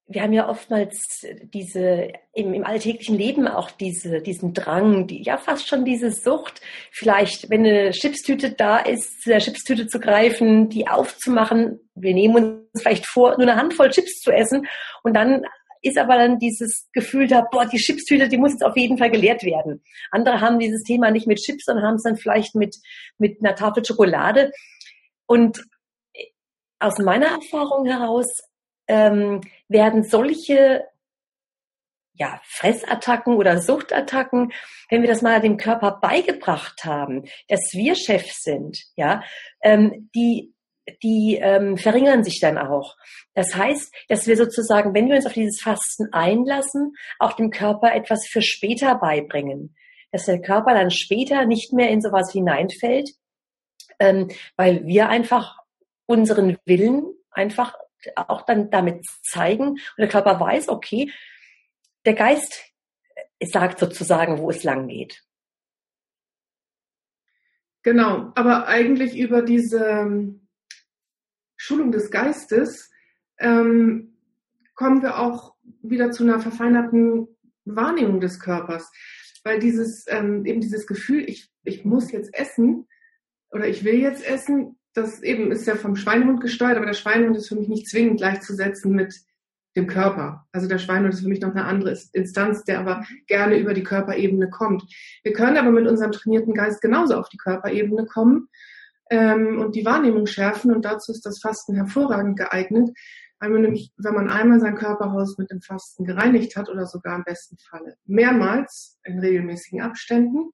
wir 0.06 0.22
haben 0.22 0.34
ja 0.34 0.46
oftmals 0.48 1.26
diese, 1.44 2.12
im, 2.34 2.52
im 2.52 2.64
alltäglichen 2.64 3.16
Leben 3.16 3.48
auch 3.48 3.70
diese, 3.70 4.20
diesen 4.20 4.52
Drang, 4.52 5.06
die, 5.06 5.22
ja 5.22 5.38
fast 5.38 5.66
schon 5.66 5.86
diese 5.86 6.10
Sucht, 6.10 6.60
vielleicht, 6.92 7.48
wenn 7.48 7.66
eine 7.66 7.90
Chipstüte 7.92 8.52
da 8.52 8.76
ist, 8.78 9.22
zu 9.22 9.30
der 9.30 9.40
Chipstüte 9.40 9.86
zu 9.86 9.98
greifen, 9.98 10.68
die 10.68 10.88
aufzumachen. 10.88 11.80
Wir 11.94 12.12
nehmen 12.12 12.66
uns 12.70 12.82
vielleicht 12.82 13.06
vor, 13.06 13.30
nur 13.38 13.48
eine 13.48 13.56
Handvoll 13.56 13.88
Chips 13.88 14.20
zu 14.20 14.30
essen 14.30 14.66
und 15.02 15.14
dann 15.14 15.46
ist 15.84 15.98
aber 15.98 16.16
dann 16.16 16.38
dieses 16.38 16.88
Gefühl 16.92 17.26
da, 17.26 17.42
boah, 17.42 17.66
die 17.66 17.76
Chipstüte, 17.76 18.28
die 18.28 18.38
muss 18.38 18.52
jetzt 18.52 18.64
auf 18.64 18.76
jeden 18.76 18.96
Fall 18.96 19.10
geleert 19.10 19.44
werden. 19.44 19.82
Andere 20.10 20.40
haben 20.40 20.58
dieses 20.58 20.82
Thema 20.82 21.10
nicht 21.10 21.26
mit 21.26 21.38
Chips, 21.38 21.64
sondern 21.66 21.84
haben 21.84 21.96
es 21.96 22.02
dann 22.02 22.16
vielleicht 22.16 22.54
mit, 22.54 22.76
mit 23.18 23.38
einer 23.40 23.54
Tafel 23.54 23.84
Schokolade. 23.84 24.50
Und 25.26 25.64
aus 26.78 26.98
meiner 26.98 27.26
Erfahrung 27.26 27.86
heraus 27.86 28.26
ähm, 28.88 29.42
werden 29.68 30.04
solche 30.04 30.84
ja, 32.14 32.40
Fressattacken 32.44 33.34
oder 33.34 33.60
Suchtattacken, 33.60 34.52
wenn 34.88 35.02
wir 35.02 35.08
das 35.08 35.22
mal 35.22 35.40
dem 35.40 35.56
Körper 35.56 35.98
beigebracht 36.00 36.84
haben, 36.84 37.24
dass 37.48 37.72
wir 37.72 37.96
Chef 37.96 38.30
sind, 38.32 38.78
ja, 38.96 39.22
ähm, 39.62 40.10
die 40.14 40.53
die 41.02 41.38
ähm, 41.40 41.76
verringern 41.76 42.24
sich 42.24 42.40
dann 42.40 42.58
auch. 42.58 42.96
Das 43.34 43.54
heißt, 43.54 43.92
dass 44.08 44.26
wir 44.26 44.36
sozusagen, 44.36 44.94
wenn 44.94 45.08
wir 45.08 45.16
uns 45.16 45.26
auf 45.26 45.32
dieses 45.32 45.60
Fasten 45.60 46.12
einlassen, 46.12 46.94
auch 47.18 47.32
dem 47.32 47.50
Körper 47.50 47.94
etwas 47.94 48.26
für 48.26 48.42
später 48.42 48.94
beibringen. 48.96 49.74
Dass 50.12 50.26
der 50.26 50.40
Körper 50.40 50.74
dann 50.74 50.90
später 50.90 51.46
nicht 51.46 51.72
mehr 51.72 51.90
in 51.90 52.00
sowas 52.00 52.30
hineinfällt, 52.32 53.10
ähm, 53.98 54.30
weil 54.56 54.86
wir 54.86 55.08
einfach 55.08 55.58
unseren 56.06 56.58
Willen 56.66 57.04
einfach 57.30 57.74
auch 58.14 58.42
dann 58.42 58.70
damit 58.70 59.06
zeigen 59.22 59.68
und 59.70 59.98
der 59.98 60.08
Körper 60.08 60.38
weiß, 60.38 60.68
okay, 60.68 61.10
der 62.04 62.14
Geist 62.14 62.62
sagt 63.40 63.78
sozusagen, 63.78 64.38
wo 64.38 64.50
es 64.50 64.62
lang 64.62 64.88
geht. 64.88 65.22
Genau, 67.82 68.32
aber 68.34 68.66
eigentlich 68.66 69.16
über 69.16 69.42
diese 69.42 70.40
Schulung 71.64 71.92
des 71.92 72.10
Geistes 72.10 72.90
ähm, 73.38 74.18
kommen 74.74 75.00
wir 75.00 75.18
auch 75.18 75.54
wieder 75.80 76.10
zu 76.10 76.22
einer 76.22 76.38
verfeinerten 76.38 77.26
Wahrnehmung 77.64 78.20
des 78.20 78.38
Körpers. 78.38 78.92
Weil 79.44 79.60
dieses, 79.60 80.04
ähm, 80.08 80.44
eben 80.44 80.60
dieses 80.60 80.86
Gefühl, 80.86 81.24
ich, 81.26 81.50
ich 81.62 81.86
muss 81.86 82.12
jetzt 82.12 82.34
essen 82.34 82.86
oder 83.50 83.66
ich 83.66 83.82
will 83.82 83.94
jetzt 83.94 84.26
essen, 84.26 84.78
das 84.92 85.22
eben 85.22 85.50
ist 85.52 85.66
ja 85.66 85.76
vom 85.76 85.96
Schweinehund 85.96 86.42
gesteuert, 86.42 86.76
aber 86.76 86.86
der 86.86 86.92
Schweinehund 86.92 87.36
ist 87.36 87.48
für 87.48 87.56
mich 87.56 87.68
nicht 87.68 87.88
zwingend 87.88 88.18
gleichzusetzen 88.18 88.94
mit 88.94 89.14
dem 89.74 89.86
Körper. 89.86 90.46
Also 90.52 90.68
der 90.68 90.78
Schweinehund 90.78 91.14
ist 91.14 91.22
für 91.22 91.28
mich 91.28 91.40
noch 91.40 91.54
eine 91.54 91.64
andere 91.64 91.98
Instanz, 92.12 92.64
der 92.64 92.78
aber 92.78 93.06
gerne 93.26 93.58
über 93.58 93.72
die 93.72 93.82
Körperebene 93.82 94.50
kommt. 94.50 94.84
Wir 95.22 95.32
können 95.32 95.56
aber 95.56 95.70
mit 95.70 95.86
unserem 95.86 96.12
trainierten 96.12 96.52
Geist 96.52 96.82
genauso 96.82 97.14
auf 97.14 97.30
die 97.30 97.38
Körperebene 97.38 98.04
kommen 98.04 98.48
ähm, 99.10 99.60
und 99.60 99.74
die 99.74 99.84
Wahrnehmung 99.84 100.26
schärfen. 100.26 100.74
Und 100.74 100.84
dazu 100.84 101.12
ist 101.12 101.24
das 101.26 101.40
Fasten 101.40 101.74
hervorragend 101.74 102.38
geeignet, 102.38 102.90
weil 103.40 103.50
man 103.50 103.62
nämlich, 103.62 103.92
wenn 103.96 104.14
man 104.14 104.30
einmal 104.30 104.60
sein 104.60 104.76
Körperhaus 104.76 105.36
mit 105.38 105.50
dem 105.50 105.60
Fasten 105.60 106.04
gereinigt 106.04 106.56
hat 106.56 106.68
oder 106.68 106.86
sogar 106.86 107.16
im 107.16 107.24
besten 107.24 107.56
Falle 107.58 107.96
mehrmals 108.06 108.98
in 109.04 109.18
regelmäßigen 109.18 109.82
Abständen, 109.82 110.50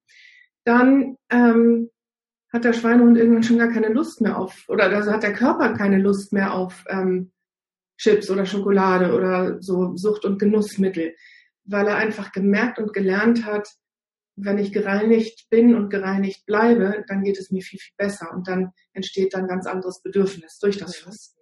dann 0.65 1.17
ähm, 1.31 1.91
hat 2.53 2.65
der 2.65 2.73
Schweinehund 2.73 3.17
irgendwann 3.17 3.43
schon 3.43 3.59
gar 3.59 3.69
keine 3.69 3.89
Lust 3.89 4.21
mehr 4.21 4.39
auf, 4.39 4.65
oder 4.69 4.85
also 4.85 5.13
hat 5.13 5.23
der 5.23 5.33
Körper 5.33 5.73
keine 5.75 5.99
Lust 5.99 6.33
mehr 6.33 6.53
auf 6.53 6.85
ähm, 6.89 7.33
Chips 7.97 8.31
oder 8.31 8.47
Schokolade 8.47 9.15
oder 9.15 9.63
so 9.63 9.97
Sucht- 9.97 10.25
und 10.25 10.39
Genussmittel, 10.39 11.15
weil 11.65 11.87
er 11.87 11.97
einfach 11.97 12.33
gemerkt 12.33 12.79
und 12.79 12.93
gelernt 12.93 13.45
hat, 13.45 13.69
wenn 14.37 14.59
ich 14.59 14.73
gereinigt 14.73 15.49
bin 15.51 15.75
und 15.75 15.91
gereinigt 15.91 16.47
bleibe, 16.47 17.05
dann 17.09 17.23
geht 17.23 17.39
es 17.39 17.51
mir 17.51 17.63
viel, 17.63 17.79
viel 17.79 17.95
besser 17.97 18.33
und 18.33 18.49
dann 18.49 18.73
entsteht 18.93 19.35
dann 19.35 19.49
ganz 19.49 19.67
anderes 19.67 20.03
Bedürfnis 20.03 20.59
durch 20.59 20.79
das 20.79 20.97
Fasten. 20.97 21.41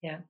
Ja. 0.00 0.24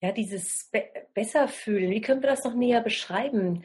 Ja, 0.00 0.12
dieses 0.12 0.68
Be 0.72 0.84
besser 1.14 1.46
fühlen, 1.46 1.90
wie 1.90 2.00
können 2.00 2.22
wir 2.22 2.30
das 2.30 2.44
noch 2.44 2.54
näher 2.54 2.80
beschreiben? 2.80 3.64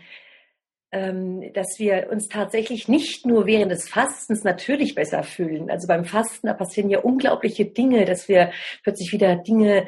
Ähm, 0.92 1.52
dass 1.54 1.80
wir 1.80 2.10
uns 2.12 2.30
tatsächlich 2.30 2.88
nicht 2.88 3.26
nur 3.26 3.46
während 3.46 3.72
des 3.72 3.90
Fastens 3.90 4.44
natürlich 4.44 4.96
besser 4.96 5.24
fühlen. 5.24 5.70
Also 5.70 5.88
beim 5.88 6.06
Fasten, 6.06 6.48
da 6.48 6.54
passieren 6.54 6.90
ja 6.90 7.00
unglaubliche 7.00 7.66
Dinge, 7.66 8.06
dass 8.06 8.30
wir 8.30 8.52
plötzlich 8.84 9.12
wieder 9.12 9.36
Dinge 9.36 9.88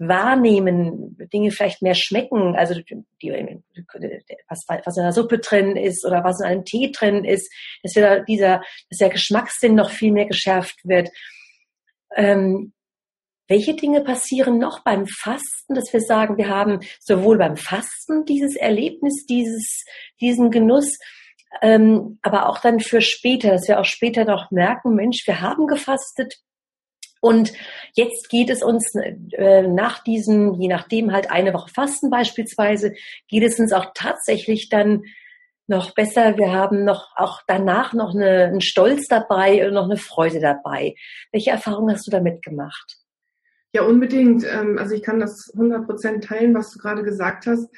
wahrnehmen, 0.00 1.16
Dinge 1.32 1.50
vielleicht 1.50 1.82
mehr 1.82 1.94
schmecken, 1.94 2.56
also 2.56 2.74
was, 4.48 4.64
was 4.66 4.96
in 4.96 5.02
der 5.02 5.12
Suppe 5.12 5.38
drin 5.38 5.76
ist 5.76 6.06
oder 6.06 6.24
was 6.24 6.40
in 6.40 6.46
einem 6.46 6.64
Tee 6.64 6.90
drin 6.90 7.24
ist, 7.24 7.52
dass 7.82 7.94
wir 7.94 8.24
dieser, 8.24 8.62
dass 8.88 8.98
der 8.98 9.10
Geschmackssinn 9.10 9.74
noch 9.74 9.90
viel 9.90 10.10
mehr 10.10 10.24
geschärft 10.24 10.78
wird. 10.84 11.10
Ähm, 12.16 12.72
welche 13.46 13.74
Dinge 13.74 14.00
passieren 14.02 14.58
noch 14.58 14.84
beim 14.84 15.06
Fasten, 15.06 15.74
dass 15.74 15.92
wir 15.92 16.00
sagen, 16.00 16.38
wir 16.38 16.48
haben 16.48 16.80
sowohl 17.00 17.36
beim 17.36 17.56
Fasten 17.56 18.24
dieses 18.24 18.56
Erlebnis, 18.56 19.26
dieses, 19.26 19.84
diesen 20.20 20.50
Genuss, 20.50 20.98
ähm, 21.60 22.18
aber 22.22 22.48
auch 22.48 22.60
dann 22.60 22.80
für 22.80 23.02
später, 23.02 23.50
dass 23.50 23.68
wir 23.68 23.80
auch 23.80 23.84
später 23.84 24.24
noch 24.24 24.50
merken, 24.50 24.94
Mensch, 24.94 25.26
wir 25.26 25.40
haben 25.40 25.66
gefastet, 25.66 26.36
und 27.20 27.52
jetzt 27.94 28.30
geht 28.30 28.50
es 28.50 28.62
uns 28.62 28.94
äh, 29.32 29.62
nach 29.62 30.02
diesen, 30.02 30.54
je 30.54 30.68
nachdem 30.68 31.12
halt 31.12 31.30
eine 31.30 31.52
Woche 31.52 31.70
Fasten 31.72 32.10
beispielsweise, 32.10 32.94
geht 33.28 33.44
es 33.44 33.58
uns 33.58 33.72
auch 33.72 33.92
tatsächlich 33.94 34.68
dann 34.70 35.02
noch 35.66 35.94
besser. 35.94 36.36
Wir 36.36 36.52
haben 36.52 36.84
noch 36.84 37.08
auch 37.16 37.42
danach 37.46 37.92
noch 37.92 38.14
eine, 38.14 38.46
einen 38.46 38.60
Stolz 38.60 39.06
dabei 39.06 39.66
und 39.66 39.74
noch 39.74 39.84
eine 39.84 39.98
Freude 39.98 40.40
dabei. 40.40 40.94
Welche 41.30 41.50
Erfahrungen 41.50 41.94
hast 41.94 42.06
du 42.06 42.10
damit 42.10 42.42
gemacht? 42.42 42.96
Ja, 43.72 43.82
unbedingt. 43.82 44.44
Ähm, 44.44 44.78
also 44.78 44.94
ich 44.94 45.02
kann 45.02 45.20
das 45.20 45.50
100 45.54 45.86
Prozent 45.86 46.24
teilen, 46.24 46.54
was 46.54 46.72
du 46.72 46.78
gerade 46.78 47.02
gesagt 47.02 47.46
hast. 47.46 47.68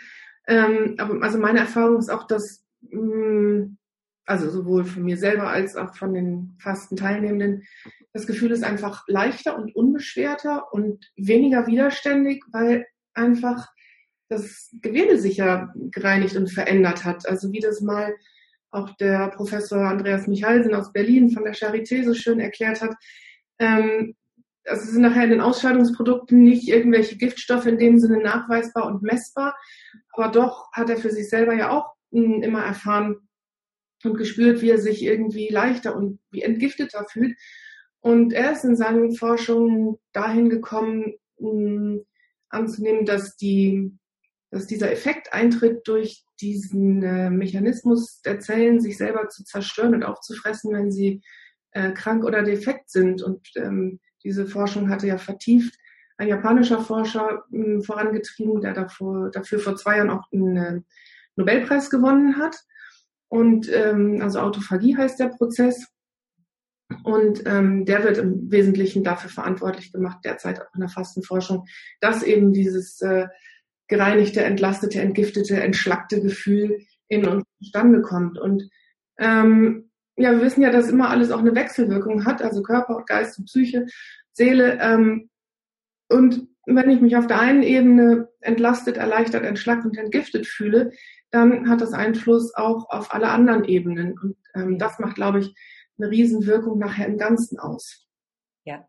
Ähm, 0.46 0.96
aber 0.98 1.22
also 1.22 1.38
meine 1.38 1.60
Erfahrung 1.60 1.98
ist 1.98 2.10
auch, 2.10 2.26
dass 2.26 2.64
mm, 2.80 3.76
also 4.24 4.50
sowohl 4.50 4.84
von 4.84 5.02
mir 5.02 5.16
selber 5.16 5.48
als 5.48 5.76
auch 5.76 5.94
von 5.94 6.14
den 6.14 6.56
fasten 6.58 6.96
Teilnehmenden, 6.96 7.64
das 8.12 8.26
Gefühl 8.26 8.50
ist 8.50 8.64
einfach 8.64 9.04
leichter 9.06 9.56
und 9.56 9.74
unbeschwerter 9.74 10.72
und 10.72 11.10
weniger 11.16 11.66
widerständig, 11.66 12.42
weil 12.52 12.86
einfach 13.14 13.68
das 14.28 14.70
Gewebe 14.80 15.18
sich 15.18 15.38
ja 15.38 15.72
gereinigt 15.74 16.36
und 16.36 16.50
verändert 16.50 17.04
hat. 17.04 17.28
Also 17.28 17.52
wie 17.52 17.60
das 17.60 17.80
mal 17.80 18.14
auch 18.70 18.94
der 18.96 19.28
Professor 19.28 19.80
Andreas 19.80 20.26
Michalsen 20.26 20.74
aus 20.74 20.92
Berlin 20.92 21.30
von 21.30 21.44
der 21.44 21.54
Charité 21.54 22.04
so 22.04 22.14
schön 22.14 22.40
erklärt 22.40 22.80
hat. 22.80 22.94
Ähm, 23.58 24.14
also 24.64 24.90
sind 24.90 25.02
nachher 25.02 25.24
in 25.24 25.30
den 25.30 25.40
Ausscheidungsprodukten 25.40 26.42
nicht 26.42 26.68
irgendwelche 26.68 27.16
Giftstoffe 27.16 27.66
in 27.66 27.78
dem 27.78 27.98
Sinne 27.98 28.22
nachweisbar 28.22 28.86
und 28.86 29.02
messbar, 29.02 29.56
aber 30.12 30.28
doch 30.28 30.72
hat 30.72 30.88
er 30.88 30.96
für 30.96 31.10
sich 31.10 31.28
selber 31.28 31.54
ja 31.54 31.70
auch 31.70 31.92
hm, 32.12 32.42
immer 32.42 32.62
erfahren, 32.62 33.16
und 34.04 34.16
gespürt, 34.16 34.62
wie 34.62 34.70
er 34.70 34.78
sich 34.78 35.02
irgendwie 35.02 35.48
leichter 35.48 35.96
und 35.96 36.18
wie 36.30 36.42
entgifteter 36.42 37.06
fühlt. 37.08 37.36
Und 38.02 38.32
er 38.32 38.52
ist 38.52 38.64
in 38.64 38.76
seinen 38.76 39.14
Forschungen 39.14 39.96
dahin 40.12 40.50
gekommen, 40.50 41.14
anzunehmen, 42.48 43.06
dass 43.06 43.36
die, 43.36 43.96
dass 44.50 44.66
dieser 44.66 44.92
Effekt 44.92 45.32
eintritt 45.32 45.86
durch 45.86 46.24
diesen 46.40 47.02
äh, 47.02 47.30
Mechanismus 47.30 48.20
der 48.22 48.40
Zellen, 48.40 48.80
sich 48.80 48.98
selber 48.98 49.28
zu 49.28 49.44
zerstören 49.44 49.94
und 49.94 50.02
aufzufressen, 50.02 50.74
wenn 50.74 50.90
sie 50.90 51.22
äh, 51.70 51.92
krank 51.92 52.24
oder 52.24 52.42
defekt 52.42 52.90
sind. 52.90 53.22
Und 53.22 53.48
ähm, 53.56 54.00
diese 54.24 54.46
Forschung 54.46 54.90
hatte 54.90 55.06
ja 55.06 55.18
vertieft 55.18 55.74
ein 56.16 56.28
japanischer 56.28 56.80
Forscher 56.80 57.44
äh, 57.52 57.80
vorangetrieben, 57.80 58.60
der 58.60 58.74
davor, 58.74 59.30
dafür 59.30 59.60
vor 59.60 59.76
zwei 59.76 59.98
Jahren 59.98 60.10
auch 60.10 60.30
einen 60.32 60.56
äh, 60.56 60.80
Nobelpreis 61.36 61.88
gewonnen 61.88 62.36
hat. 62.36 62.56
Und 63.28 63.70
ähm, 63.72 64.20
also 64.20 64.40
Autophagie 64.40 64.96
heißt 64.96 65.20
der 65.20 65.28
Prozess. 65.28 65.91
Und 67.04 67.42
ähm, 67.46 67.84
der 67.84 68.04
wird 68.04 68.18
im 68.18 68.50
Wesentlichen 68.50 69.04
dafür 69.04 69.30
verantwortlich 69.30 69.92
gemacht, 69.92 70.18
derzeit 70.24 70.60
auch 70.60 70.74
in 70.74 70.80
der 70.80 70.88
Fastenforschung, 70.88 71.66
dass 72.00 72.22
eben 72.22 72.52
dieses 72.52 73.00
äh, 73.00 73.28
gereinigte, 73.88 74.42
entlastete, 74.42 75.00
entgiftete, 75.00 75.60
entschlackte 75.60 76.22
Gefühl 76.22 76.78
in 77.08 77.26
uns 77.26 77.44
zustande 77.58 78.00
kommt. 78.00 78.38
Und 78.38 78.68
ähm, 79.18 79.90
ja, 80.16 80.32
wir 80.32 80.42
wissen 80.42 80.62
ja, 80.62 80.70
dass 80.70 80.88
immer 80.88 81.10
alles 81.10 81.30
auch 81.30 81.40
eine 81.40 81.54
Wechselwirkung 81.54 82.24
hat, 82.24 82.42
also 82.42 82.62
Körper, 82.62 83.04
Geist 83.06 83.38
und 83.38 83.46
Psyche, 83.46 83.86
Seele. 84.32 84.78
Ähm, 84.80 85.30
und 86.08 86.48
wenn 86.66 86.90
ich 86.90 87.00
mich 87.00 87.16
auf 87.16 87.26
der 87.26 87.40
einen 87.40 87.62
Ebene 87.62 88.28
entlastet, 88.40 88.96
erleichtert, 88.96 89.44
entschlackt 89.44 89.84
und 89.84 89.96
entgiftet 89.98 90.46
fühle, 90.46 90.92
dann 91.30 91.68
hat 91.68 91.80
das 91.80 91.92
Einfluss 91.92 92.54
auch 92.54 92.88
auf 92.90 93.12
alle 93.12 93.28
anderen 93.28 93.64
Ebenen. 93.64 94.18
Und 94.18 94.36
ähm, 94.54 94.78
das 94.78 94.98
macht, 94.98 95.16
glaube 95.16 95.40
ich, 95.40 95.54
eine 96.02 96.10
Riesenwirkung 96.10 96.78
nachher 96.78 97.06
im 97.06 97.18
Ganzen 97.18 97.58
aus. 97.58 98.06
Ja. 98.64 98.88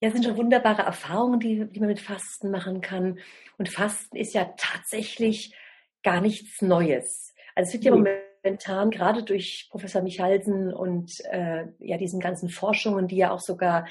Ja, 0.00 0.10
sind 0.10 0.24
schon 0.24 0.36
wunderbare 0.36 0.82
Erfahrungen, 0.82 1.40
die, 1.40 1.66
die 1.70 1.80
man 1.80 1.88
mit 1.88 2.00
Fasten 2.00 2.50
machen 2.50 2.80
kann. 2.80 3.18
Und 3.58 3.68
Fasten 3.68 4.16
ist 4.16 4.34
ja 4.34 4.52
tatsächlich 4.56 5.54
gar 6.02 6.20
nichts 6.20 6.60
Neues. 6.60 7.34
Also 7.54 7.68
es 7.68 7.74
wird 7.74 7.84
ja 7.84 7.92
momentan 7.92 8.90
gerade 8.90 9.22
durch 9.22 9.68
Professor 9.70 10.02
Michalsen 10.02 10.72
und 10.72 11.20
äh, 11.30 11.66
ja 11.78 11.96
diesen 11.98 12.18
ganzen 12.18 12.48
Forschungen, 12.48 13.06
die 13.06 13.16
ja 13.16 13.30
auch 13.30 13.40
sogar 13.40 13.86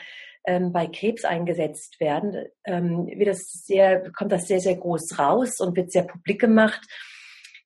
ähm, 0.45 0.73
bei 0.73 0.87
Krebs 0.87 1.23
eingesetzt 1.23 1.99
werden, 1.99 2.47
ähm, 2.65 3.07
wird 3.07 3.29
das 3.29 3.63
sehr, 3.65 4.11
kommt 4.11 4.31
das 4.31 4.47
sehr, 4.47 4.59
sehr 4.59 4.75
groß 4.75 5.17
raus 5.19 5.59
und 5.59 5.77
wird 5.77 5.91
sehr 5.91 6.03
publik 6.03 6.41
gemacht. 6.41 6.81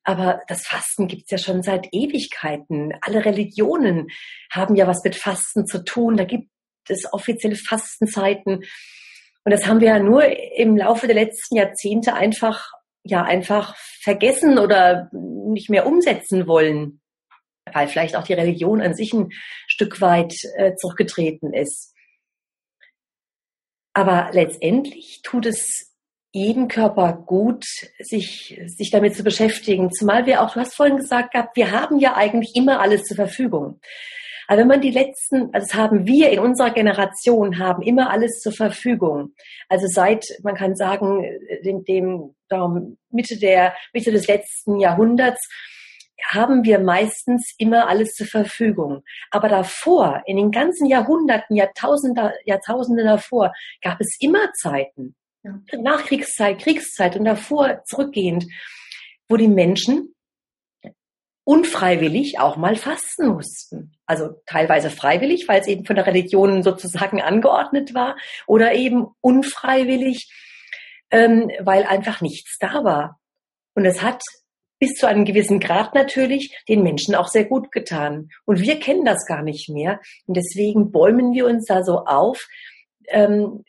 Aber 0.05 0.41
das 0.47 0.67
Fasten 0.67 1.07
gibt 1.07 1.24
es 1.24 1.31
ja 1.31 1.38
schon 1.39 1.63
seit 1.63 1.88
Ewigkeiten. 1.91 2.93
Alle 3.01 3.25
Religionen 3.25 4.07
haben 4.51 4.75
ja 4.75 4.85
was 4.85 5.03
mit 5.03 5.15
Fasten 5.15 5.65
zu 5.65 5.83
tun. 5.83 6.15
Da 6.15 6.25
gibt 6.25 6.50
es 6.88 7.12
offizielle 7.12 7.55
Fastenzeiten. 7.55 8.57
Und 8.57 9.51
das 9.51 9.65
haben 9.65 9.79
wir 9.79 9.89
ja 9.89 10.00
nur 10.00 10.24
im 10.57 10.77
Laufe 10.77 11.07
der 11.07 11.15
letzten 11.15 11.55
Jahrzehnte 11.55 12.13
einfach, 12.13 12.69
ja, 13.03 13.24
einfach 13.24 13.75
vergessen 14.01 14.59
oder 14.59 15.09
nicht 15.12 15.71
mehr 15.71 15.88
umsetzen 15.88 16.47
wollen, 16.47 17.01
weil 17.74 17.88
vielleicht 17.88 18.15
auch 18.15 18.24
die 18.24 18.33
Religion 18.33 18.81
an 18.81 18.93
sich 18.93 19.12
ein 19.12 19.29
Stück 19.67 20.01
weit 20.01 20.35
äh, 20.57 20.75
zurückgetreten 20.75 21.51
ist. 21.51 21.95
Aber 23.93 24.29
letztendlich 24.33 25.21
tut 25.24 25.47
es 25.47 25.95
jedem 26.36 26.68
Körper 26.68 27.13
gut, 27.25 27.63
sich, 27.98 28.62
sich 28.65 28.92
damit 28.92 29.15
zu 29.15 29.24
beschäftigen. 29.24 29.89
Zumal 29.92 30.25
wir 30.25 30.42
auch, 30.42 30.54
du 30.54 30.60
hast 30.60 30.75
vorhin 30.75 30.98
gesagt 30.98 31.32
gehabt, 31.32 31.56
wir 31.56 31.72
haben 31.72 31.98
ja 31.98 32.15
eigentlich 32.15 32.51
immer 32.56 32.82
alles 32.82 33.04
zur 33.04 33.15
Verfügung. 33.15 33.80
Aber 34.48 34.60
wenn 34.60 34.68
man 34.68 34.82
die 34.82 34.92
letzten, 34.92 35.50
also 35.54 35.65
das 35.65 35.74
haben 35.74 36.06
wir 36.06 36.30
in 36.32 36.39
unserer 36.39 36.72
Generation, 36.72 37.58
haben 37.58 37.82
immer 37.82 38.10
alles 38.10 38.42
zur 38.42 38.51
Verfügung. 38.51 39.34
Also 39.70 39.88
seit, 39.88 40.25
man 40.44 40.56
kann 40.56 40.75
sagen, 40.75 41.24
dem, 41.63 41.86
dem 41.86 42.36
Mitte 43.10 43.39
der, 43.39 43.74
Mitte 43.94 44.12
des 44.12 44.27
letzten 44.27 44.82
Jahrhunderts, 44.82 45.42
haben 46.32 46.65
wir 46.65 46.80
meistens 46.80 47.56
immer 47.58 47.88
alles 47.88 48.13
zur 48.13 48.27
Verfügung. 48.27 49.04
Aber 49.32 49.48
davor, 49.48 50.22
in 50.25 50.36
den 50.36 50.51
ganzen 50.51 50.88
Jahrhunderten, 50.88 51.56
Jahrtausende, 51.56 52.34
Jahrtausende 52.44 53.06
davor, 53.06 53.54
gab 53.82 54.01
es 54.01 54.18
immer 54.20 54.51
Zeiten, 54.54 55.15
ja. 55.46 55.80
Nachkriegszeit, 55.80 56.60
Kriegszeit 56.60 57.16
und 57.16 57.25
davor 57.25 57.84
zurückgehend, 57.86 58.46
wo 59.30 59.38
die 59.38 59.48
Menschen 59.48 60.16
unfreiwillig 61.44 62.40
auch 62.40 62.58
mal 62.58 62.75
fasten 62.75 63.28
mussten. 63.28 63.96
Also 64.08 64.42
teilweise 64.48 64.90
freiwillig, 64.90 65.48
weil 65.48 65.62
es 65.62 65.68
eben 65.68 65.86
von 65.86 65.96
der 65.96 66.08
Religion 66.08 66.64
sozusagen 66.64 67.22
angeordnet 67.22 67.94
war, 67.94 68.18
oder 68.48 68.74
eben 68.74 69.06
unfreiwillig, 69.22 70.32
ähm, 71.12 71.52
weil 71.60 71.84
einfach 71.84 72.22
nichts 72.22 72.58
da 72.60 72.84
war. 72.84 73.20
Und 73.75 73.86
es 73.86 74.02
hat 74.02 74.22
bis 74.80 74.94
zu 74.94 75.08
einem 75.08 75.24
gewissen 75.24 75.60
Grad 75.60 75.94
natürlich 75.94 76.58
den 76.68 76.82
Menschen 76.82 77.16
auch 77.16 77.28
sehr 77.28 77.46
gut 77.46 77.72
getan. 77.72 78.30
Und 78.46 78.60
wir 78.60 78.80
kennen 78.80 79.06
das 79.06 79.25
gar 79.25 79.44
nicht 79.44 79.70
mehr. 79.70 80.02
Und 80.25 80.36
deswegen 80.36 80.92
bäumen 80.92 81.34
wir 81.34 81.46
uns 81.46 81.66
da 81.66 81.84
so 81.84 82.00
auf. 82.06 82.48
Ähm, 83.08 83.64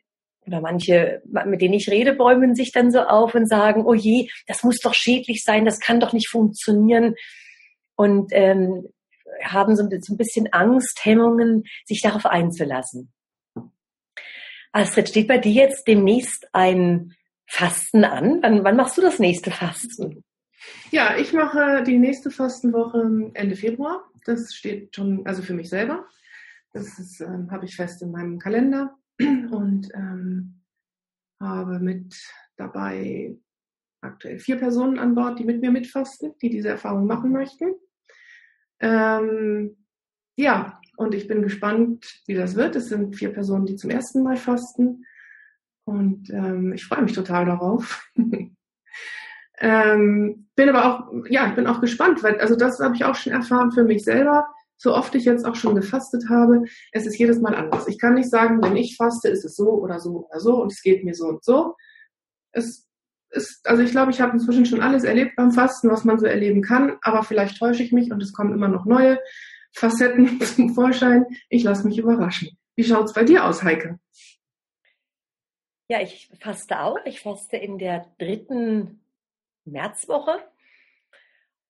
oder 0.46 0.60
manche, 0.60 1.22
mit 1.46 1.60
denen 1.60 1.74
ich 1.74 1.90
rede, 1.90 2.12
bäumen 2.12 2.54
sich 2.54 2.72
dann 2.72 2.90
so 2.90 3.00
auf 3.00 3.34
und 3.34 3.48
sagen, 3.48 3.84
oh 3.84 3.94
je, 3.94 4.28
das 4.46 4.62
muss 4.62 4.78
doch 4.78 4.94
schädlich 4.94 5.42
sein, 5.42 5.64
das 5.64 5.80
kann 5.80 6.00
doch 6.00 6.12
nicht 6.12 6.28
funktionieren 6.28 7.14
und 7.96 8.30
ähm, 8.32 8.88
haben 9.42 9.76
so, 9.76 9.82
ein 9.82 10.16
bisschen 10.16 10.52
Angst, 10.52 11.00
Hemmungen, 11.04 11.64
sich 11.84 12.00
darauf 12.00 12.26
einzulassen. 12.26 13.12
Astrid, 14.72 15.08
steht 15.08 15.28
bei 15.28 15.38
dir 15.38 15.52
jetzt 15.52 15.88
demnächst 15.88 16.48
ein 16.52 17.14
Fasten 17.46 18.04
an? 18.04 18.40
Wann, 18.42 18.64
wann 18.64 18.76
machst 18.76 18.96
du 18.96 19.02
das 19.02 19.18
nächste 19.18 19.50
Fasten? 19.50 20.22
Ja, 20.90 21.16
ich 21.16 21.32
mache 21.32 21.82
die 21.84 21.98
nächste 21.98 22.30
Fastenwoche 22.30 23.30
Ende 23.34 23.56
Februar. 23.56 24.04
Das 24.24 24.52
steht 24.54 24.94
schon, 24.94 25.24
also 25.26 25.42
für 25.42 25.54
mich 25.54 25.68
selber. 25.68 26.06
Das 26.72 27.20
ähm, 27.20 27.50
habe 27.50 27.64
ich 27.64 27.76
fest 27.76 28.02
in 28.02 28.10
meinem 28.10 28.38
Kalender 28.38 28.96
und 29.18 29.88
ähm, 29.94 30.62
habe 31.40 31.78
mit 31.78 32.16
dabei 32.56 33.36
aktuell 34.00 34.38
vier 34.38 34.56
Personen 34.56 34.98
an 34.98 35.14
Bord, 35.14 35.38
die 35.38 35.44
mit 35.44 35.60
mir 35.60 35.70
mitfasten, 35.70 36.34
die 36.40 36.50
diese 36.50 36.68
Erfahrung 36.68 37.06
machen 37.06 37.32
möchten. 37.32 37.74
Ähm, 38.80 39.76
ja, 40.36 40.80
und 40.96 41.14
ich 41.14 41.28
bin 41.28 41.42
gespannt, 41.42 42.22
wie 42.26 42.34
das 42.34 42.56
wird. 42.56 42.76
Es 42.76 42.88
sind 42.88 43.16
vier 43.16 43.32
Personen, 43.32 43.66
die 43.66 43.76
zum 43.76 43.90
ersten 43.90 44.22
Mal 44.22 44.36
fasten. 44.36 45.04
Und 45.84 46.30
ähm, 46.30 46.72
ich 46.72 46.84
freue 46.84 47.02
mich 47.02 47.12
total 47.12 47.46
darauf. 47.46 48.10
ähm, 49.58 50.48
bin 50.54 50.68
aber 50.68 50.84
auch, 50.84 51.12
ja, 51.28 51.48
ich 51.48 51.54
bin 51.54 51.66
auch 51.66 51.80
gespannt, 51.80 52.22
weil, 52.22 52.38
also 52.40 52.56
das 52.56 52.80
habe 52.80 52.94
ich 52.94 53.04
auch 53.04 53.14
schon 53.14 53.32
erfahren 53.32 53.72
für 53.72 53.84
mich 53.84 54.04
selber. 54.04 54.48
So 54.76 54.94
oft 54.94 55.14
ich 55.14 55.24
jetzt 55.24 55.44
auch 55.46 55.54
schon 55.54 55.74
gefastet 55.74 56.28
habe, 56.28 56.64
es 56.92 57.06
ist 57.06 57.18
jedes 57.18 57.40
Mal 57.40 57.54
anders. 57.54 57.88
Ich 57.88 57.98
kann 57.98 58.14
nicht 58.14 58.30
sagen, 58.30 58.62
wenn 58.62 58.76
ich 58.76 58.96
faste, 58.96 59.28
ist 59.28 59.44
es 59.44 59.56
so 59.56 59.70
oder 59.70 60.00
so 60.00 60.28
oder 60.28 60.40
so 60.40 60.60
und 60.62 60.72
es 60.72 60.82
geht 60.82 61.04
mir 61.04 61.14
so 61.14 61.26
und 61.26 61.44
so. 61.44 61.74
Es 62.52 62.86
ist, 63.30 63.66
also 63.66 63.82
ich 63.82 63.90
glaube, 63.90 64.10
ich 64.10 64.20
habe 64.20 64.32
inzwischen 64.32 64.66
schon 64.66 64.82
alles 64.82 65.04
erlebt 65.04 65.36
beim 65.36 65.52
Fasten, 65.52 65.90
was 65.90 66.04
man 66.04 66.18
so 66.18 66.26
erleben 66.26 66.62
kann, 66.62 66.98
aber 67.02 67.22
vielleicht 67.22 67.58
täusche 67.58 67.82
ich 67.82 67.92
mich 67.92 68.12
und 68.12 68.22
es 68.22 68.32
kommen 68.32 68.52
immer 68.52 68.68
noch 68.68 68.84
neue 68.84 69.18
Facetten 69.72 70.40
zum 70.42 70.74
Vorschein. 70.74 71.26
Ich 71.48 71.62
lasse 71.62 71.86
mich 71.86 71.98
überraschen. 71.98 72.56
Wie 72.76 72.84
schaut 72.84 73.06
es 73.06 73.12
bei 73.12 73.24
dir 73.24 73.44
aus, 73.44 73.62
Heike? 73.62 73.98
Ja, 75.88 76.00
ich 76.00 76.30
faste 76.40 76.80
auch. 76.80 76.98
Ich 77.04 77.20
faste 77.20 77.56
in 77.56 77.78
der 77.78 78.06
dritten 78.18 79.00
Märzwoche. 79.64 80.38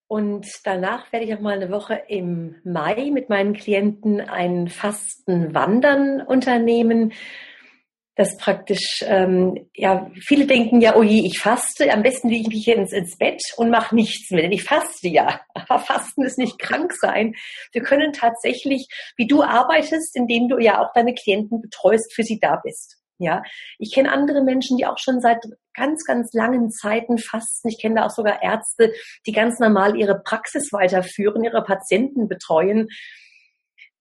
Und 0.08 0.46
danach 0.64 1.12
werde 1.12 1.26
ich 1.26 1.34
auch 1.34 1.40
mal 1.40 1.54
eine 1.54 1.70
Woche 1.70 2.00
im 2.08 2.56
Mai 2.64 3.10
mit 3.12 3.28
meinen 3.28 3.54
Klienten 3.54 4.20
ein 4.20 4.68
Fastenwandern 4.68 6.20
unternehmen 6.20 7.12
dass 8.16 8.38
praktisch, 8.38 9.04
ähm, 9.06 9.68
ja, 9.74 10.10
viele 10.26 10.46
denken 10.46 10.80
ja, 10.80 10.96
oh 10.96 11.02
je, 11.02 11.26
ich 11.26 11.38
faste, 11.38 11.92
am 11.92 12.02
besten 12.02 12.30
liege 12.30 12.48
ich 12.48 12.66
mich 12.66 12.68
ins, 12.68 12.92
ins 12.92 13.18
Bett 13.18 13.42
und 13.58 13.68
mache 13.68 13.94
nichts 13.94 14.30
mehr, 14.30 14.42
denn 14.42 14.52
ich 14.52 14.64
faste 14.64 15.08
ja. 15.08 15.42
Aber 15.52 15.78
Fasten 15.86 16.24
ist 16.24 16.38
nicht 16.38 16.58
krank 16.58 16.94
sein. 16.94 17.34
Wir 17.72 17.82
können 17.82 18.14
tatsächlich, 18.14 18.88
wie 19.18 19.26
du 19.26 19.42
arbeitest, 19.42 20.16
indem 20.16 20.48
du 20.48 20.58
ja 20.58 20.80
auch 20.80 20.92
deine 20.94 21.14
Klienten 21.14 21.60
betreust, 21.60 22.14
für 22.14 22.22
sie 22.22 22.40
da 22.40 22.56
bist. 22.64 22.96
Ja, 23.18 23.42
ich 23.78 23.94
kenne 23.94 24.12
andere 24.12 24.42
Menschen, 24.42 24.76
die 24.76 24.86
auch 24.86 24.98
schon 24.98 25.20
seit 25.20 25.38
ganz, 25.72 26.04
ganz 26.04 26.32
langen 26.34 26.70
Zeiten 26.70 27.18
fasten. 27.18 27.68
Ich 27.68 27.80
kenne 27.80 27.96
da 27.96 28.06
auch 28.06 28.10
sogar 28.10 28.42
Ärzte, 28.42 28.92
die 29.26 29.32
ganz 29.32 29.58
normal 29.58 29.96
ihre 29.96 30.20
Praxis 30.20 30.72
weiterführen, 30.72 31.44
ihre 31.44 31.64
Patienten 31.64 32.28
betreuen 32.28 32.88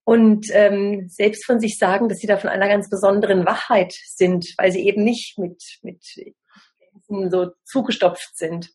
und 0.06 0.46
ähm, 0.52 1.08
selbst 1.08 1.44
von 1.44 1.58
sich 1.58 1.78
sagen, 1.78 2.08
dass 2.08 2.18
sie 2.18 2.28
da 2.28 2.36
von 2.36 2.48
einer 2.48 2.68
ganz 2.68 2.88
besonderen 2.88 3.44
Wachheit 3.44 3.92
sind, 3.92 4.46
weil 4.56 4.70
sie 4.70 4.86
eben 4.86 5.02
nicht 5.02 5.36
mit, 5.36 5.60
mit 5.82 6.04
so 7.08 7.50
zugestopft 7.64 8.36
sind. 8.36 8.70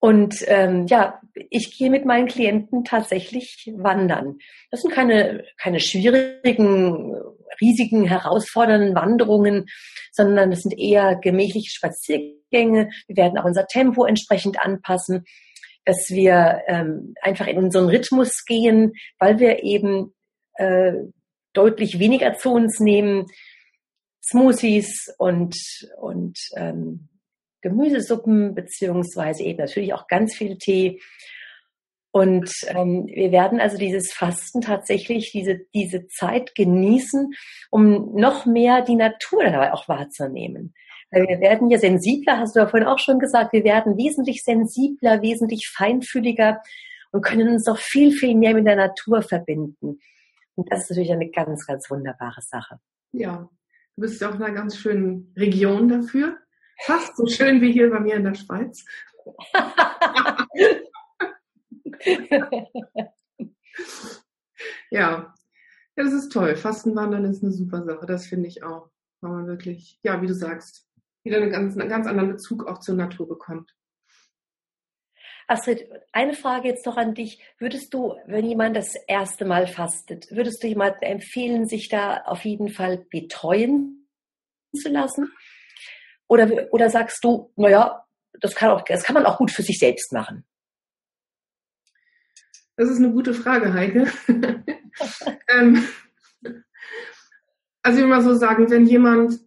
Und 0.00 0.42
ähm, 0.48 0.88
ja, 0.88 1.20
ich 1.50 1.78
gehe 1.78 1.88
mit 1.88 2.04
meinen 2.04 2.26
Klienten 2.26 2.82
tatsächlich 2.82 3.72
wandern. 3.76 4.38
Das 4.72 4.82
sind 4.82 4.92
keine, 4.92 5.44
keine 5.56 5.78
schwierigen, 5.78 7.14
riesigen, 7.60 8.04
herausfordernden 8.04 8.94
Wanderungen, 8.94 9.66
sondern 10.12 10.50
das 10.50 10.60
sind 10.60 10.78
eher 10.78 11.16
gemächliche 11.16 11.70
Spaziergänge. 11.70 12.90
Wir 13.06 13.16
werden 13.16 13.38
auch 13.38 13.44
unser 13.44 13.66
Tempo 13.66 14.04
entsprechend 14.04 14.58
anpassen 14.58 15.24
dass 15.84 16.10
wir 16.10 16.62
ähm, 16.68 17.14
einfach 17.22 17.46
in 17.46 17.58
unseren 17.58 17.88
Rhythmus 17.88 18.44
gehen, 18.44 18.92
weil 19.18 19.38
wir 19.38 19.62
eben 19.62 20.14
äh, 20.54 20.92
deutlich 21.52 21.98
weniger 21.98 22.34
zu 22.34 22.52
uns 22.52 22.80
nehmen. 22.80 23.26
Smoothies 24.24 25.12
und, 25.18 25.56
und 26.00 26.38
ähm, 26.56 27.08
Gemüsesuppen, 27.60 28.54
beziehungsweise 28.54 29.42
eben 29.42 29.58
natürlich 29.58 29.94
auch 29.94 30.06
ganz 30.06 30.34
viel 30.34 30.58
Tee. 30.58 31.00
Und 32.12 32.52
ähm, 32.68 33.06
wir 33.06 33.32
werden 33.32 33.58
also 33.58 33.78
dieses 33.78 34.12
Fasten 34.12 34.60
tatsächlich, 34.60 35.32
diese, 35.32 35.60
diese 35.74 36.06
Zeit 36.08 36.54
genießen, 36.54 37.32
um 37.70 38.14
noch 38.14 38.44
mehr 38.44 38.82
die 38.82 38.96
Natur 38.96 39.44
dabei 39.44 39.72
auch 39.72 39.88
wahrzunehmen. 39.88 40.74
Weil 41.10 41.26
wir 41.26 41.40
werden 41.40 41.70
ja 41.70 41.78
sensibler, 41.78 42.38
hast 42.38 42.54
du 42.54 42.60
ja 42.60 42.66
vorhin 42.66 42.86
auch 42.86 42.98
schon 42.98 43.18
gesagt, 43.18 43.54
wir 43.54 43.64
werden 43.64 43.96
wesentlich 43.96 44.44
sensibler, 44.44 45.22
wesentlich 45.22 45.70
feinfühliger 45.74 46.60
und 47.12 47.22
können 47.22 47.48
uns 47.48 47.64
doch 47.64 47.78
viel, 47.78 48.12
viel 48.12 48.34
mehr 48.34 48.54
mit 48.54 48.66
der 48.66 48.76
Natur 48.76 49.22
verbinden. 49.22 49.98
Und 50.54 50.70
das 50.70 50.82
ist 50.82 50.90
natürlich 50.90 51.12
eine 51.12 51.30
ganz, 51.30 51.66
ganz 51.66 51.90
wunderbare 51.90 52.42
Sache. 52.42 52.78
Ja, 53.12 53.48
du 53.96 54.00
bist 54.00 54.22
auch 54.22 54.34
in 54.34 54.42
einer 54.42 54.54
ganz 54.54 54.76
schönen 54.76 55.32
Region 55.36 55.88
dafür. 55.88 56.36
Fast 56.84 57.16
so 57.16 57.26
schön 57.26 57.62
wie 57.62 57.72
hier 57.72 57.88
bei 57.90 58.00
mir 58.00 58.16
in 58.16 58.24
der 58.24 58.34
Schweiz. 58.34 58.84
ja. 64.90 65.34
ja, 65.96 66.04
das 66.04 66.12
ist 66.12 66.32
toll. 66.32 66.56
Fastenwandern 66.56 67.24
ist 67.24 67.42
eine 67.42 67.52
super 67.52 67.84
Sache, 67.84 68.06
das 68.06 68.26
finde 68.26 68.48
ich 68.48 68.62
auch. 68.62 68.90
Weil 69.20 69.32
man 69.32 69.46
wirklich, 69.46 70.00
ja, 70.02 70.20
wie 70.20 70.26
du 70.26 70.34
sagst, 70.34 70.86
wieder 71.22 71.36
einen 71.36 71.50
ganz, 71.50 71.76
einen 71.76 71.88
ganz 71.88 72.06
anderen 72.06 72.30
Bezug 72.30 72.66
auch 72.66 72.78
zur 72.78 72.96
Natur 72.96 73.28
bekommt. 73.28 73.74
Astrid, 75.46 75.88
eine 76.12 76.34
Frage 76.34 76.68
jetzt 76.68 76.86
noch 76.86 76.96
an 76.96 77.14
dich. 77.14 77.40
Würdest 77.58 77.92
du, 77.92 78.16
wenn 78.26 78.46
jemand 78.46 78.76
das 78.76 78.94
erste 79.06 79.44
Mal 79.44 79.66
fastet, 79.66 80.30
würdest 80.30 80.62
du 80.62 80.68
jemandem 80.68 81.02
empfehlen, 81.02 81.66
sich 81.66 81.88
da 81.88 82.22
auf 82.22 82.44
jeden 82.44 82.70
Fall 82.70 82.98
betreuen 83.10 84.08
zu 84.74 84.88
lassen? 84.88 85.30
Oder, 86.26 86.72
oder 86.72 86.88
sagst 86.88 87.22
du, 87.24 87.52
naja, 87.56 88.06
das 88.40 88.54
kann, 88.54 88.70
auch, 88.70 88.82
das 88.82 89.04
kann 89.04 89.14
man 89.14 89.26
auch 89.26 89.38
gut 89.38 89.50
für 89.50 89.62
sich 89.62 89.78
selbst 89.78 90.12
machen? 90.12 90.44
Das 92.82 92.90
ist 92.90 92.98
eine 92.98 93.12
gute 93.12 93.32
Frage, 93.32 93.72
Heike. 93.74 94.08
ähm, 95.48 95.84
also 97.80 97.98
ich 97.98 98.02
will 98.02 98.10
mal 98.10 98.24
so 98.24 98.34
sagen, 98.34 98.68
wenn 98.72 98.86
jemand 98.86 99.38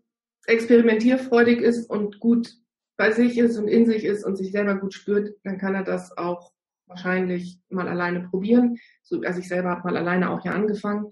experimentierfreudig 0.46 1.60
ist 1.60 1.90
und 1.90 2.22
gut 2.22 2.54
bei 2.96 3.12
sich 3.12 3.38
ist 3.38 3.58
und 3.58 3.68
in 3.68 3.86
sich 3.88 4.06
ist 4.06 4.24
und 4.24 4.38
sich 4.38 4.54
selber 4.54 4.76
gut 4.76 4.94
spürt, 4.94 5.36
dann 5.44 5.58
kann 5.58 5.76
er 5.76 5.84
das 5.84 6.18
auch 6.18 6.54
wahrscheinlich 6.88 7.60
mal 7.68 7.90
alleine 7.90 8.22
probieren. 8.22 8.78
So, 9.04 9.20
also 9.20 9.42
ich 9.42 9.50
selber 9.50 9.72
habe 9.72 9.92
mal 9.92 9.98
alleine 9.98 10.30
auch 10.30 10.46
ja 10.46 10.54
angefangen. 10.54 11.12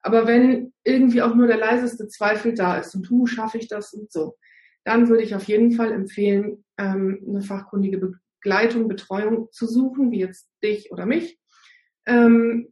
Aber 0.00 0.26
wenn 0.26 0.72
irgendwie 0.82 1.22
auch 1.22 1.36
nur 1.36 1.46
der 1.46 1.58
leiseste 1.58 2.08
Zweifel 2.08 2.54
da 2.54 2.78
ist 2.78 2.92
und 2.96 3.08
du 3.08 3.28
schaffe 3.28 3.58
ich 3.58 3.68
das 3.68 3.94
und 3.94 4.10
so, 4.10 4.36
dann 4.82 5.08
würde 5.08 5.22
ich 5.22 5.36
auf 5.36 5.44
jeden 5.44 5.70
Fall 5.70 5.92
empfehlen, 5.92 6.64
ähm, 6.76 7.24
eine 7.24 7.42
fachkundige 7.42 7.98
Begleitung, 7.98 8.88
Betreuung 8.88 9.46
zu 9.52 9.68
suchen, 9.68 10.10
wie 10.10 10.18
jetzt 10.18 10.50
dich 10.60 10.90
oder 10.90 11.06
mich, 11.06 11.38
ähm, 12.06 12.68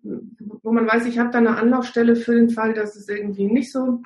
wo 0.63 0.73
man 0.73 0.87
weiß, 0.87 1.07
ich 1.07 1.19
habe 1.19 1.31
da 1.31 1.39
eine 1.39 1.57
Anlaufstelle 1.57 2.17
für 2.17 2.35
den 2.35 2.51
Fall, 2.51 2.75
dass 2.75 2.97
es 2.97 3.09
irgendwie 3.09 3.47
nicht 3.47 3.71
so 3.73 4.03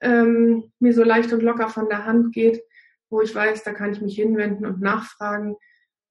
ähm, 0.00 0.70
mir 0.78 0.92
so 0.92 1.02
leicht 1.02 1.32
und 1.32 1.42
locker 1.42 1.68
von 1.68 1.88
der 1.88 2.04
Hand 2.04 2.32
geht, 2.32 2.62
wo 3.10 3.20
ich 3.20 3.34
weiß, 3.34 3.62
da 3.64 3.72
kann 3.72 3.92
ich 3.92 4.00
mich 4.00 4.16
hinwenden 4.16 4.66
und 4.66 4.80
nachfragen. 4.80 5.56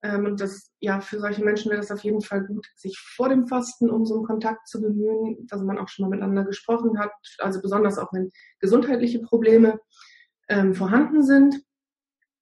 Ähm, 0.01 0.25
und 0.25 0.41
das, 0.41 0.71
ja, 0.79 0.99
für 0.99 1.19
solche 1.19 1.43
Menschen 1.43 1.69
wäre 1.69 1.79
das 1.79 1.91
auf 1.91 2.03
jeden 2.03 2.21
Fall 2.21 2.45
gut, 2.45 2.67
sich 2.75 2.97
vor 2.99 3.29
dem 3.29 3.47
Fasten 3.47 3.89
um 3.89 4.05
so 4.05 4.15
einen 4.15 4.25
Kontakt 4.25 4.67
zu 4.67 4.81
bemühen, 4.81 5.47
dass 5.47 5.61
man 5.61 5.77
auch 5.77 5.87
schon 5.87 6.03
mal 6.03 6.15
miteinander 6.15 6.43
gesprochen 6.43 6.99
hat, 6.99 7.11
also 7.39 7.61
besonders 7.61 7.97
auch 7.97 8.11
wenn 8.13 8.31
gesundheitliche 8.59 9.19
Probleme 9.19 9.79
ähm, 10.49 10.73
vorhanden 10.73 11.23
sind. 11.23 11.63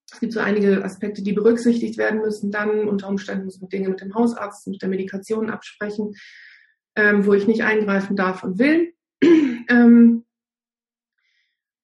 Es 0.09 0.19
gibt 0.19 0.33
so 0.33 0.39
einige 0.39 0.83
Aspekte, 0.83 1.21
die 1.21 1.33
berücksichtigt 1.33 1.97
werden 1.97 2.21
müssen. 2.21 2.51
Dann 2.51 2.87
unter 2.87 3.07
Umständen 3.07 3.45
muss 3.45 3.59
man 3.61 3.69
Dinge 3.69 3.89
mit 3.89 4.01
dem 4.01 4.13
Hausarzt, 4.13 4.67
mit 4.67 4.81
der 4.81 4.89
Medikation 4.89 5.49
absprechen, 5.49 6.13
ähm, 6.95 7.25
wo 7.25 7.33
ich 7.33 7.47
nicht 7.47 7.63
eingreifen 7.63 8.15
darf 8.15 8.43
und 8.43 8.59
will. 8.59 8.93
ähm, 9.23 10.25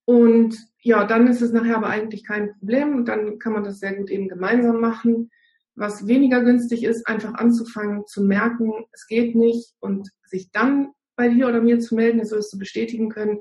und 0.05 0.57
ja, 0.81 1.03
dann 1.05 1.27
ist 1.27 1.41
es 1.41 1.51
nachher 1.51 1.77
aber 1.77 1.89
eigentlich 1.89 2.25
kein 2.25 2.53
Problem 2.59 2.95
und 2.95 3.07
dann 3.07 3.39
kann 3.39 3.53
man 3.53 3.63
das 3.63 3.79
sehr 3.79 3.93
gut 3.93 4.09
eben 4.09 4.29
gemeinsam 4.29 4.79
machen. 4.79 5.29
Was 5.75 6.07
weniger 6.07 6.41
günstig 6.43 6.83
ist, 6.83 7.07
einfach 7.07 7.33
anzufangen 7.33 8.07
zu 8.07 8.23
merken, 8.23 8.71
es 8.93 9.05
geht 9.07 9.35
nicht 9.35 9.73
und 9.79 10.09
sich 10.23 10.49
dann 10.51 10.93
bei 11.17 11.29
dir 11.29 11.47
oder 11.47 11.61
mir 11.61 11.79
zu 11.79 11.95
melden, 11.95 12.19
das 12.19 12.31
wirst 12.31 12.53
du 12.53 12.57
bestätigen 12.57 13.09
können, 13.09 13.39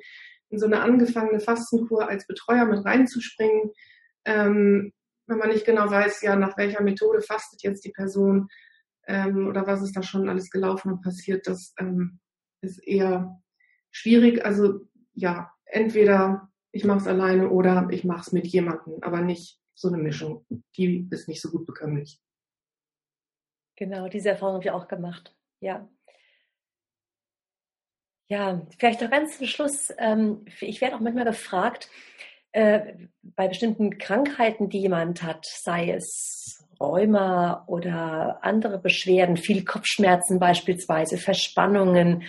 in 0.49 0.59
so 0.59 0.67
eine 0.67 0.81
angefangene 0.81 1.41
Fastenkur 1.41 2.09
als 2.09 2.27
Betreuer 2.27 2.65
mit 2.65 2.85
reinzuspringen, 2.85 3.71
ähm, 4.27 4.93
wenn 5.27 5.39
man 5.39 5.49
nicht 5.49 5.65
genau 5.65 5.91
weiß, 5.91 6.23
ja, 6.23 6.37
nach 6.37 6.57
welcher 6.57 6.83
Methode 6.83 7.23
fastet 7.23 7.63
jetzt 7.63 7.85
die 7.85 7.93
Person 7.93 8.49
ähm, 9.07 9.49
oder 9.49 9.67
was 9.67 9.83
ist 9.83 9.97
da 9.97 10.03
schon 10.03 10.29
alles 10.29 10.51
gelaufen 10.51 10.93
und 10.93 11.03
passiert, 11.03 11.47
das 11.47 11.75
ähm, 11.79 12.21
ist 12.61 12.87
eher 12.87 13.41
schwierig. 13.91 14.45
Also 14.45 14.87
ja, 15.15 15.51
entweder 15.65 16.51
ich 16.73 16.85
mache 16.85 16.99
es 16.99 17.07
alleine 17.07 17.49
oder 17.51 17.89
ich 17.91 18.05
mache 18.05 18.21
es 18.21 18.33
mit 18.33 18.47
jemandem, 18.47 19.03
aber 19.03 19.23
nicht 19.23 19.59
so 19.75 19.89
eine 19.89 19.99
Mischung. 19.99 20.45
Die 20.77 21.09
ist 21.11 21.29
nicht 21.29 21.41
so 21.41 21.51
gut 21.51 21.67
bekömmlich. 21.67 22.21
Genau, 23.77 24.09
diese 24.09 24.31
Erfahrung 24.31 24.55
habe 24.55 24.65
ich 24.65 24.71
auch 24.71 24.89
gemacht. 24.89 25.35
Ja. 25.61 25.89
Ja, 28.29 28.67
vielleicht 28.79 29.01
noch 29.01 29.11
ganz 29.11 29.39
zum 29.39 29.47
Schluss. 29.47 29.93
Ähm, 29.99 30.45
ich 30.61 30.81
werde 30.81 30.97
auch 30.97 31.01
manchmal 31.01 31.27
gefragt, 31.27 31.89
äh, 32.57 32.95
bei 33.23 33.49
bestimmten 33.49 33.99
Krankheiten, 33.99 34.71
die 34.71 34.81
jemand 34.81 35.23
hat, 35.23 35.45
sei 35.45 35.91
es 35.91 36.65
Rheuma 36.81 37.65
oder 37.67 38.39
andere 38.41 38.79
Beschwerden, 38.79 39.37
viel 39.37 39.63
Kopfschmerzen 39.63 40.39
beispielsweise, 40.39 41.19
Verspannungen, 41.19 42.23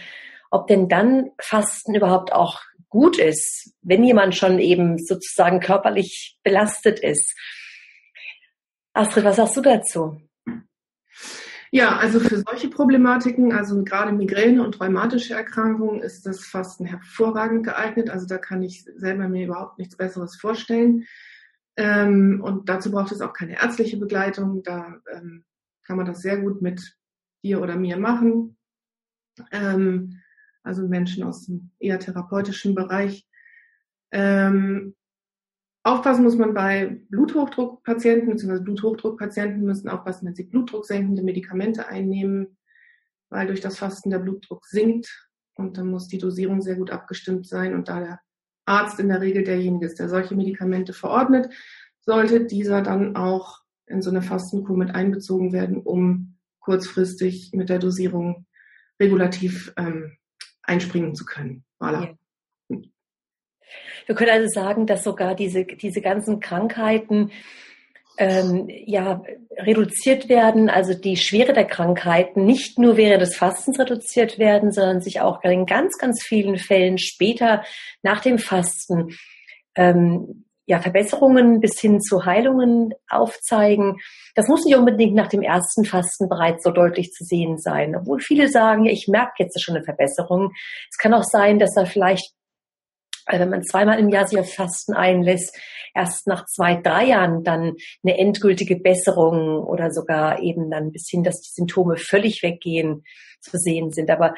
ob 0.51 0.67
denn 0.67 0.89
dann 0.89 1.31
Fasten 1.39 1.95
überhaupt 1.95 2.33
auch 2.33 2.59
gut 2.89 3.17
ist, 3.17 3.73
wenn 3.81 4.03
jemand 4.03 4.35
schon 4.35 4.59
eben 4.59 4.97
sozusagen 4.97 5.61
körperlich 5.61 6.37
belastet 6.43 6.99
ist. 6.99 7.33
Astrid, 8.91 9.23
was 9.23 9.37
sagst 9.37 9.55
du 9.55 9.61
dazu? 9.61 10.21
Ja, 11.77 11.95
also 11.95 12.19
für 12.19 12.39
solche 12.39 12.71
Problematiken, 12.71 13.53
also 13.53 13.83
gerade 13.83 14.11
Migräne 14.11 14.63
und 14.63 14.79
rheumatische 14.81 15.35
Erkrankungen, 15.35 16.01
ist 16.01 16.25
das 16.25 16.43
Fasten 16.43 16.85
hervorragend 16.85 17.67
geeignet. 17.67 18.09
Also 18.09 18.25
da 18.25 18.39
kann 18.39 18.63
ich 18.63 18.83
selber 18.95 19.29
mir 19.29 19.45
überhaupt 19.45 19.77
nichts 19.77 19.95
Besseres 19.95 20.35
vorstellen. 20.37 21.05
Ähm, 21.75 22.41
und 22.43 22.67
dazu 22.67 22.89
braucht 22.89 23.11
es 23.11 23.21
auch 23.21 23.31
keine 23.31 23.61
ärztliche 23.61 23.97
Begleitung. 23.97 24.63
Da 24.63 24.99
ähm, 25.13 25.45
kann 25.83 25.97
man 25.97 26.07
das 26.07 26.23
sehr 26.23 26.37
gut 26.37 26.63
mit 26.63 26.97
dir 27.43 27.61
oder 27.61 27.75
mir 27.75 27.97
machen. 27.97 28.57
Ähm, 29.51 30.19
also 30.63 30.87
Menschen 30.87 31.23
aus 31.25 31.45
dem 31.45 31.69
eher 31.77 31.99
therapeutischen 31.99 32.73
Bereich. 32.73 33.27
Aufpassen 35.87 36.25
muss 36.25 36.35
man 36.35 36.53
bei 36.53 36.99
Bluthochdruckpatienten 37.09 38.31
bzw. 38.31 38.59
Bluthochdruckpatienten 38.59 39.63
müssen 39.63 39.87
aufpassen, 39.87 40.27
wenn 40.27 40.35
sie 40.35 40.43
blutdrucksenkende 40.43 41.23
Medikamente 41.23 41.87
einnehmen, 41.87 42.57
weil 43.29 43.47
durch 43.47 43.61
das 43.61 43.77
Fasten 43.77 44.09
der 44.09 44.19
Blutdruck 44.19 44.65
sinkt 44.65 45.29
und 45.53 45.77
dann 45.77 45.87
muss 45.87 46.09
die 46.09 46.17
Dosierung 46.17 46.61
sehr 46.61 46.75
gut 46.75 46.91
abgestimmt 46.91 47.47
sein 47.47 47.73
und 47.73 47.87
da 47.87 48.01
der 48.01 48.19
Arzt 48.65 48.99
in 48.99 49.07
der 49.07 49.21
Regel 49.21 49.45
derjenige 49.45 49.85
ist, 49.85 49.97
der 49.97 50.09
solche 50.09 50.35
Medikamente 50.35 50.91
verordnet, 50.91 51.53
sollte 52.01 52.45
dieser 52.45 52.81
dann 52.81 53.15
auch 53.15 53.61
in 53.85 54.01
so 54.01 54.09
eine 54.09 54.21
Fastenkur 54.21 54.75
mit 54.75 54.93
einbezogen 54.93 55.53
werden, 55.53 55.77
um 55.77 56.37
kurzfristig 56.59 57.51
mit 57.53 57.69
der 57.69 57.79
Dosierung 57.79 58.45
regulativ 58.99 59.73
ähm, 59.77 60.17
einspringen 60.63 61.15
zu 61.15 61.23
können. 61.23 61.63
Voilà. 61.79 62.07
Ja. 62.07 62.17
Wir 64.07 64.15
können 64.15 64.31
also 64.31 64.47
sagen, 64.47 64.87
dass 64.87 65.03
sogar 65.03 65.35
diese, 65.35 65.65
diese 65.65 66.01
ganzen 66.01 66.39
Krankheiten 66.39 67.31
ähm, 68.17 68.67
ja, 68.67 69.21
reduziert 69.57 70.27
werden, 70.29 70.69
also 70.69 70.93
die 70.93 71.17
Schwere 71.17 71.53
der 71.53 71.65
Krankheiten 71.65 72.45
nicht 72.45 72.79
nur 72.79 72.97
während 72.97 73.21
des 73.21 73.35
Fastens 73.35 73.79
reduziert 73.79 74.39
werden, 74.39 74.71
sondern 74.71 75.01
sich 75.01 75.21
auch 75.21 75.43
in 75.43 75.65
ganz, 75.65 75.97
ganz 75.97 76.23
vielen 76.23 76.57
Fällen 76.57 76.97
später 76.97 77.63
nach 78.01 78.21
dem 78.21 78.39
Fasten 78.39 79.15
ähm, 79.75 80.45
ja, 80.65 80.79
Verbesserungen 80.79 81.61
bis 81.61 81.79
hin 81.79 82.01
zu 82.01 82.25
Heilungen 82.25 82.93
aufzeigen. 83.09 83.97
Das 84.35 84.47
muss 84.47 84.65
nicht 84.65 84.75
unbedingt 84.75 85.15
nach 85.15 85.27
dem 85.27 85.41
ersten 85.41 85.85
Fasten 85.85 86.27
bereits 86.27 86.63
so 86.63 86.71
deutlich 86.71 87.11
zu 87.11 87.23
sehen 87.23 87.57
sein. 87.57 87.95
Obwohl 87.95 88.19
viele 88.19 88.49
sagen, 88.49 88.85
ja, 88.85 88.91
ich 88.91 89.07
merke 89.07 89.35
jetzt 89.37 89.61
schon 89.61 89.75
eine 89.75 89.85
Verbesserung. 89.85 90.51
Es 90.91 90.97
kann 90.97 91.13
auch 91.13 91.23
sein, 91.23 91.59
dass 91.59 91.73
da 91.73 91.85
vielleicht 91.85 92.33
also 93.27 93.41
wenn 93.41 93.49
man 93.49 93.63
zweimal 93.63 93.99
im 93.99 94.09
Jahr 94.09 94.25
sich 94.25 94.39
auf 94.39 94.53
Fasten 94.53 94.93
einlässt, 94.93 95.55
erst 95.93 96.27
nach 96.27 96.45
zwei, 96.45 96.75
drei 96.75 97.07
Jahren 97.07 97.43
dann 97.43 97.75
eine 98.03 98.17
endgültige 98.17 98.77
Besserung 98.77 99.63
oder 99.63 99.91
sogar 99.91 100.41
eben 100.41 100.71
dann 100.71 100.91
bis 100.91 101.09
hin, 101.09 101.23
dass 101.23 101.41
die 101.41 101.51
Symptome 101.53 101.97
völlig 101.97 102.41
weggehen, 102.41 103.03
zu 103.41 103.57
sehen 103.57 103.91
sind. 103.91 104.09
Aber 104.09 104.33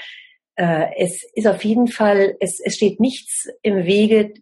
äh, 0.55 0.87
es 0.97 1.21
ist 1.33 1.47
auf 1.47 1.63
jeden 1.63 1.87
Fall, 1.87 2.35
es, 2.39 2.59
es 2.63 2.75
steht 2.75 2.99
nichts 2.99 3.47
im 3.61 3.85
Wege, 3.85 4.33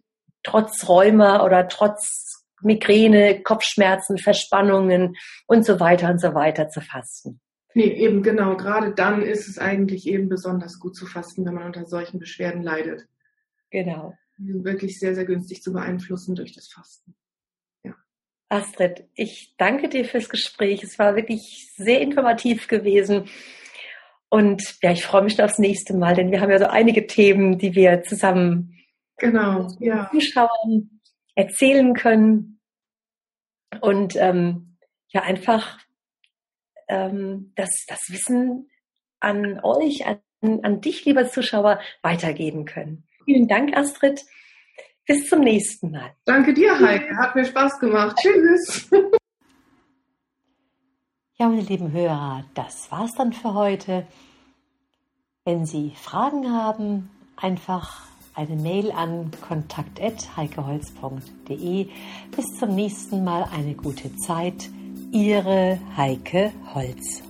trotz 0.42 0.88
Rheuma 0.88 1.44
oder 1.44 1.68
trotz 1.68 2.42
Migräne, 2.62 3.42
Kopfschmerzen, 3.42 4.18
Verspannungen 4.18 5.16
und 5.46 5.64
so 5.64 5.78
weiter 5.78 6.10
und 6.10 6.20
so 6.20 6.34
weiter 6.34 6.70
zu 6.70 6.80
fasten. 6.80 7.40
Nee, 7.74 7.92
eben 7.92 8.22
genau. 8.22 8.56
Gerade 8.56 8.94
dann 8.94 9.22
ist 9.22 9.46
es 9.46 9.58
eigentlich 9.58 10.08
eben 10.08 10.28
besonders 10.28 10.80
gut 10.80 10.96
zu 10.96 11.06
fasten, 11.06 11.44
wenn 11.44 11.54
man 11.54 11.66
unter 11.66 11.84
solchen 11.84 12.18
Beschwerden 12.18 12.62
leidet. 12.62 13.06
Genau 13.70 14.14
wirklich 14.38 14.98
sehr, 14.98 15.14
sehr 15.14 15.24
günstig 15.24 15.62
zu 15.62 15.72
beeinflussen 15.72 16.34
durch 16.34 16.52
das 16.54 16.68
Fasten. 16.68 17.14
Ja. 17.84 17.94
Astrid, 18.48 19.08
ich 19.14 19.54
danke 19.58 19.88
dir 19.88 20.04
fürs 20.04 20.28
Gespräch. 20.28 20.82
Es 20.82 20.98
war 20.98 21.16
wirklich 21.16 21.72
sehr 21.76 22.00
informativ 22.00 22.68
gewesen. 22.68 23.28
Und 24.30 24.78
ja, 24.82 24.92
ich 24.92 25.04
freue 25.04 25.22
mich 25.22 25.42
aufs 25.42 25.58
nächste 25.58 25.96
Mal, 25.96 26.14
denn 26.14 26.30
wir 26.30 26.40
haben 26.40 26.50
ja 26.50 26.58
so 26.58 26.66
einige 26.66 27.06
Themen, 27.06 27.58
die 27.58 27.74
wir 27.74 28.02
zusammen 28.02 28.78
genau, 29.16 29.68
ja. 29.80 30.10
Zuschauern 30.10 31.00
erzählen 31.34 31.94
können. 31.94 32.60
Und 33.80 34.16
ähm, 34.16 34.76
ja, 35.08 35.22
einfach 35.22 35.78
ähm, 36.88 37.52
das, 37.54 37.70
das 37.86 38.00
Wissen 38.08 38.70
an 39.20 39.60
euch, 39.62 40.06
an, 40.06 40.20
an 40.62 40.80
dich, 40.80 41.04
lieber 41.04 41.28
Zuschauer, 41.28 41.80
weitergeben 42.02 42.64
können. 42.64 43.07
Vielen 43.28 43.46
Dank, 43.46 43.76
Astrid. 43.76 44.24
Bis 45.06 45.28
zum 45.28 45.40
nächsten 45.40 45.90
Mal. 45.90 46.14
Danke 46.24 46.54
dir, 46.54 46.80
Heike. 46.80 47.14
Hat 47.18 47.34
mir 47.34 47.44
Spaß 47.44 47.78
gemacht. 47.78 48.16
Tschüss. 48.16 48.88
Ja, 51.34 51.50
meine 51.50 51.60
lieben 51.60 51.92
Hörer, 51.92 52.46
das 52.54 52.90
war's 52.90 53.12
dann 53.18 53.34
für 53.34 53.52
heute. 53.52 54.06
Wenn 55.44 55.66
Sie 55.66 55.92
Fragen 55.94 56.50
haben, 56.50 57.10
einfach 57.36 58.06
eine 58.32 58.56
Mail 58.56 58.92
an 58.92 59.30
kontakt.heikeholz.de. 59.46 61.88
Bis 62.34 62.46
zum 62.58 62.74
nächsten 62.74 63.24
Mal 63.24 63.46
eine 63.52 63.74
gute 63.74 64.16
Zeit. 64.16 64.70
Ihre 65.12 65.78
Heike 65.98 66.54
Holz. 66.72 67.27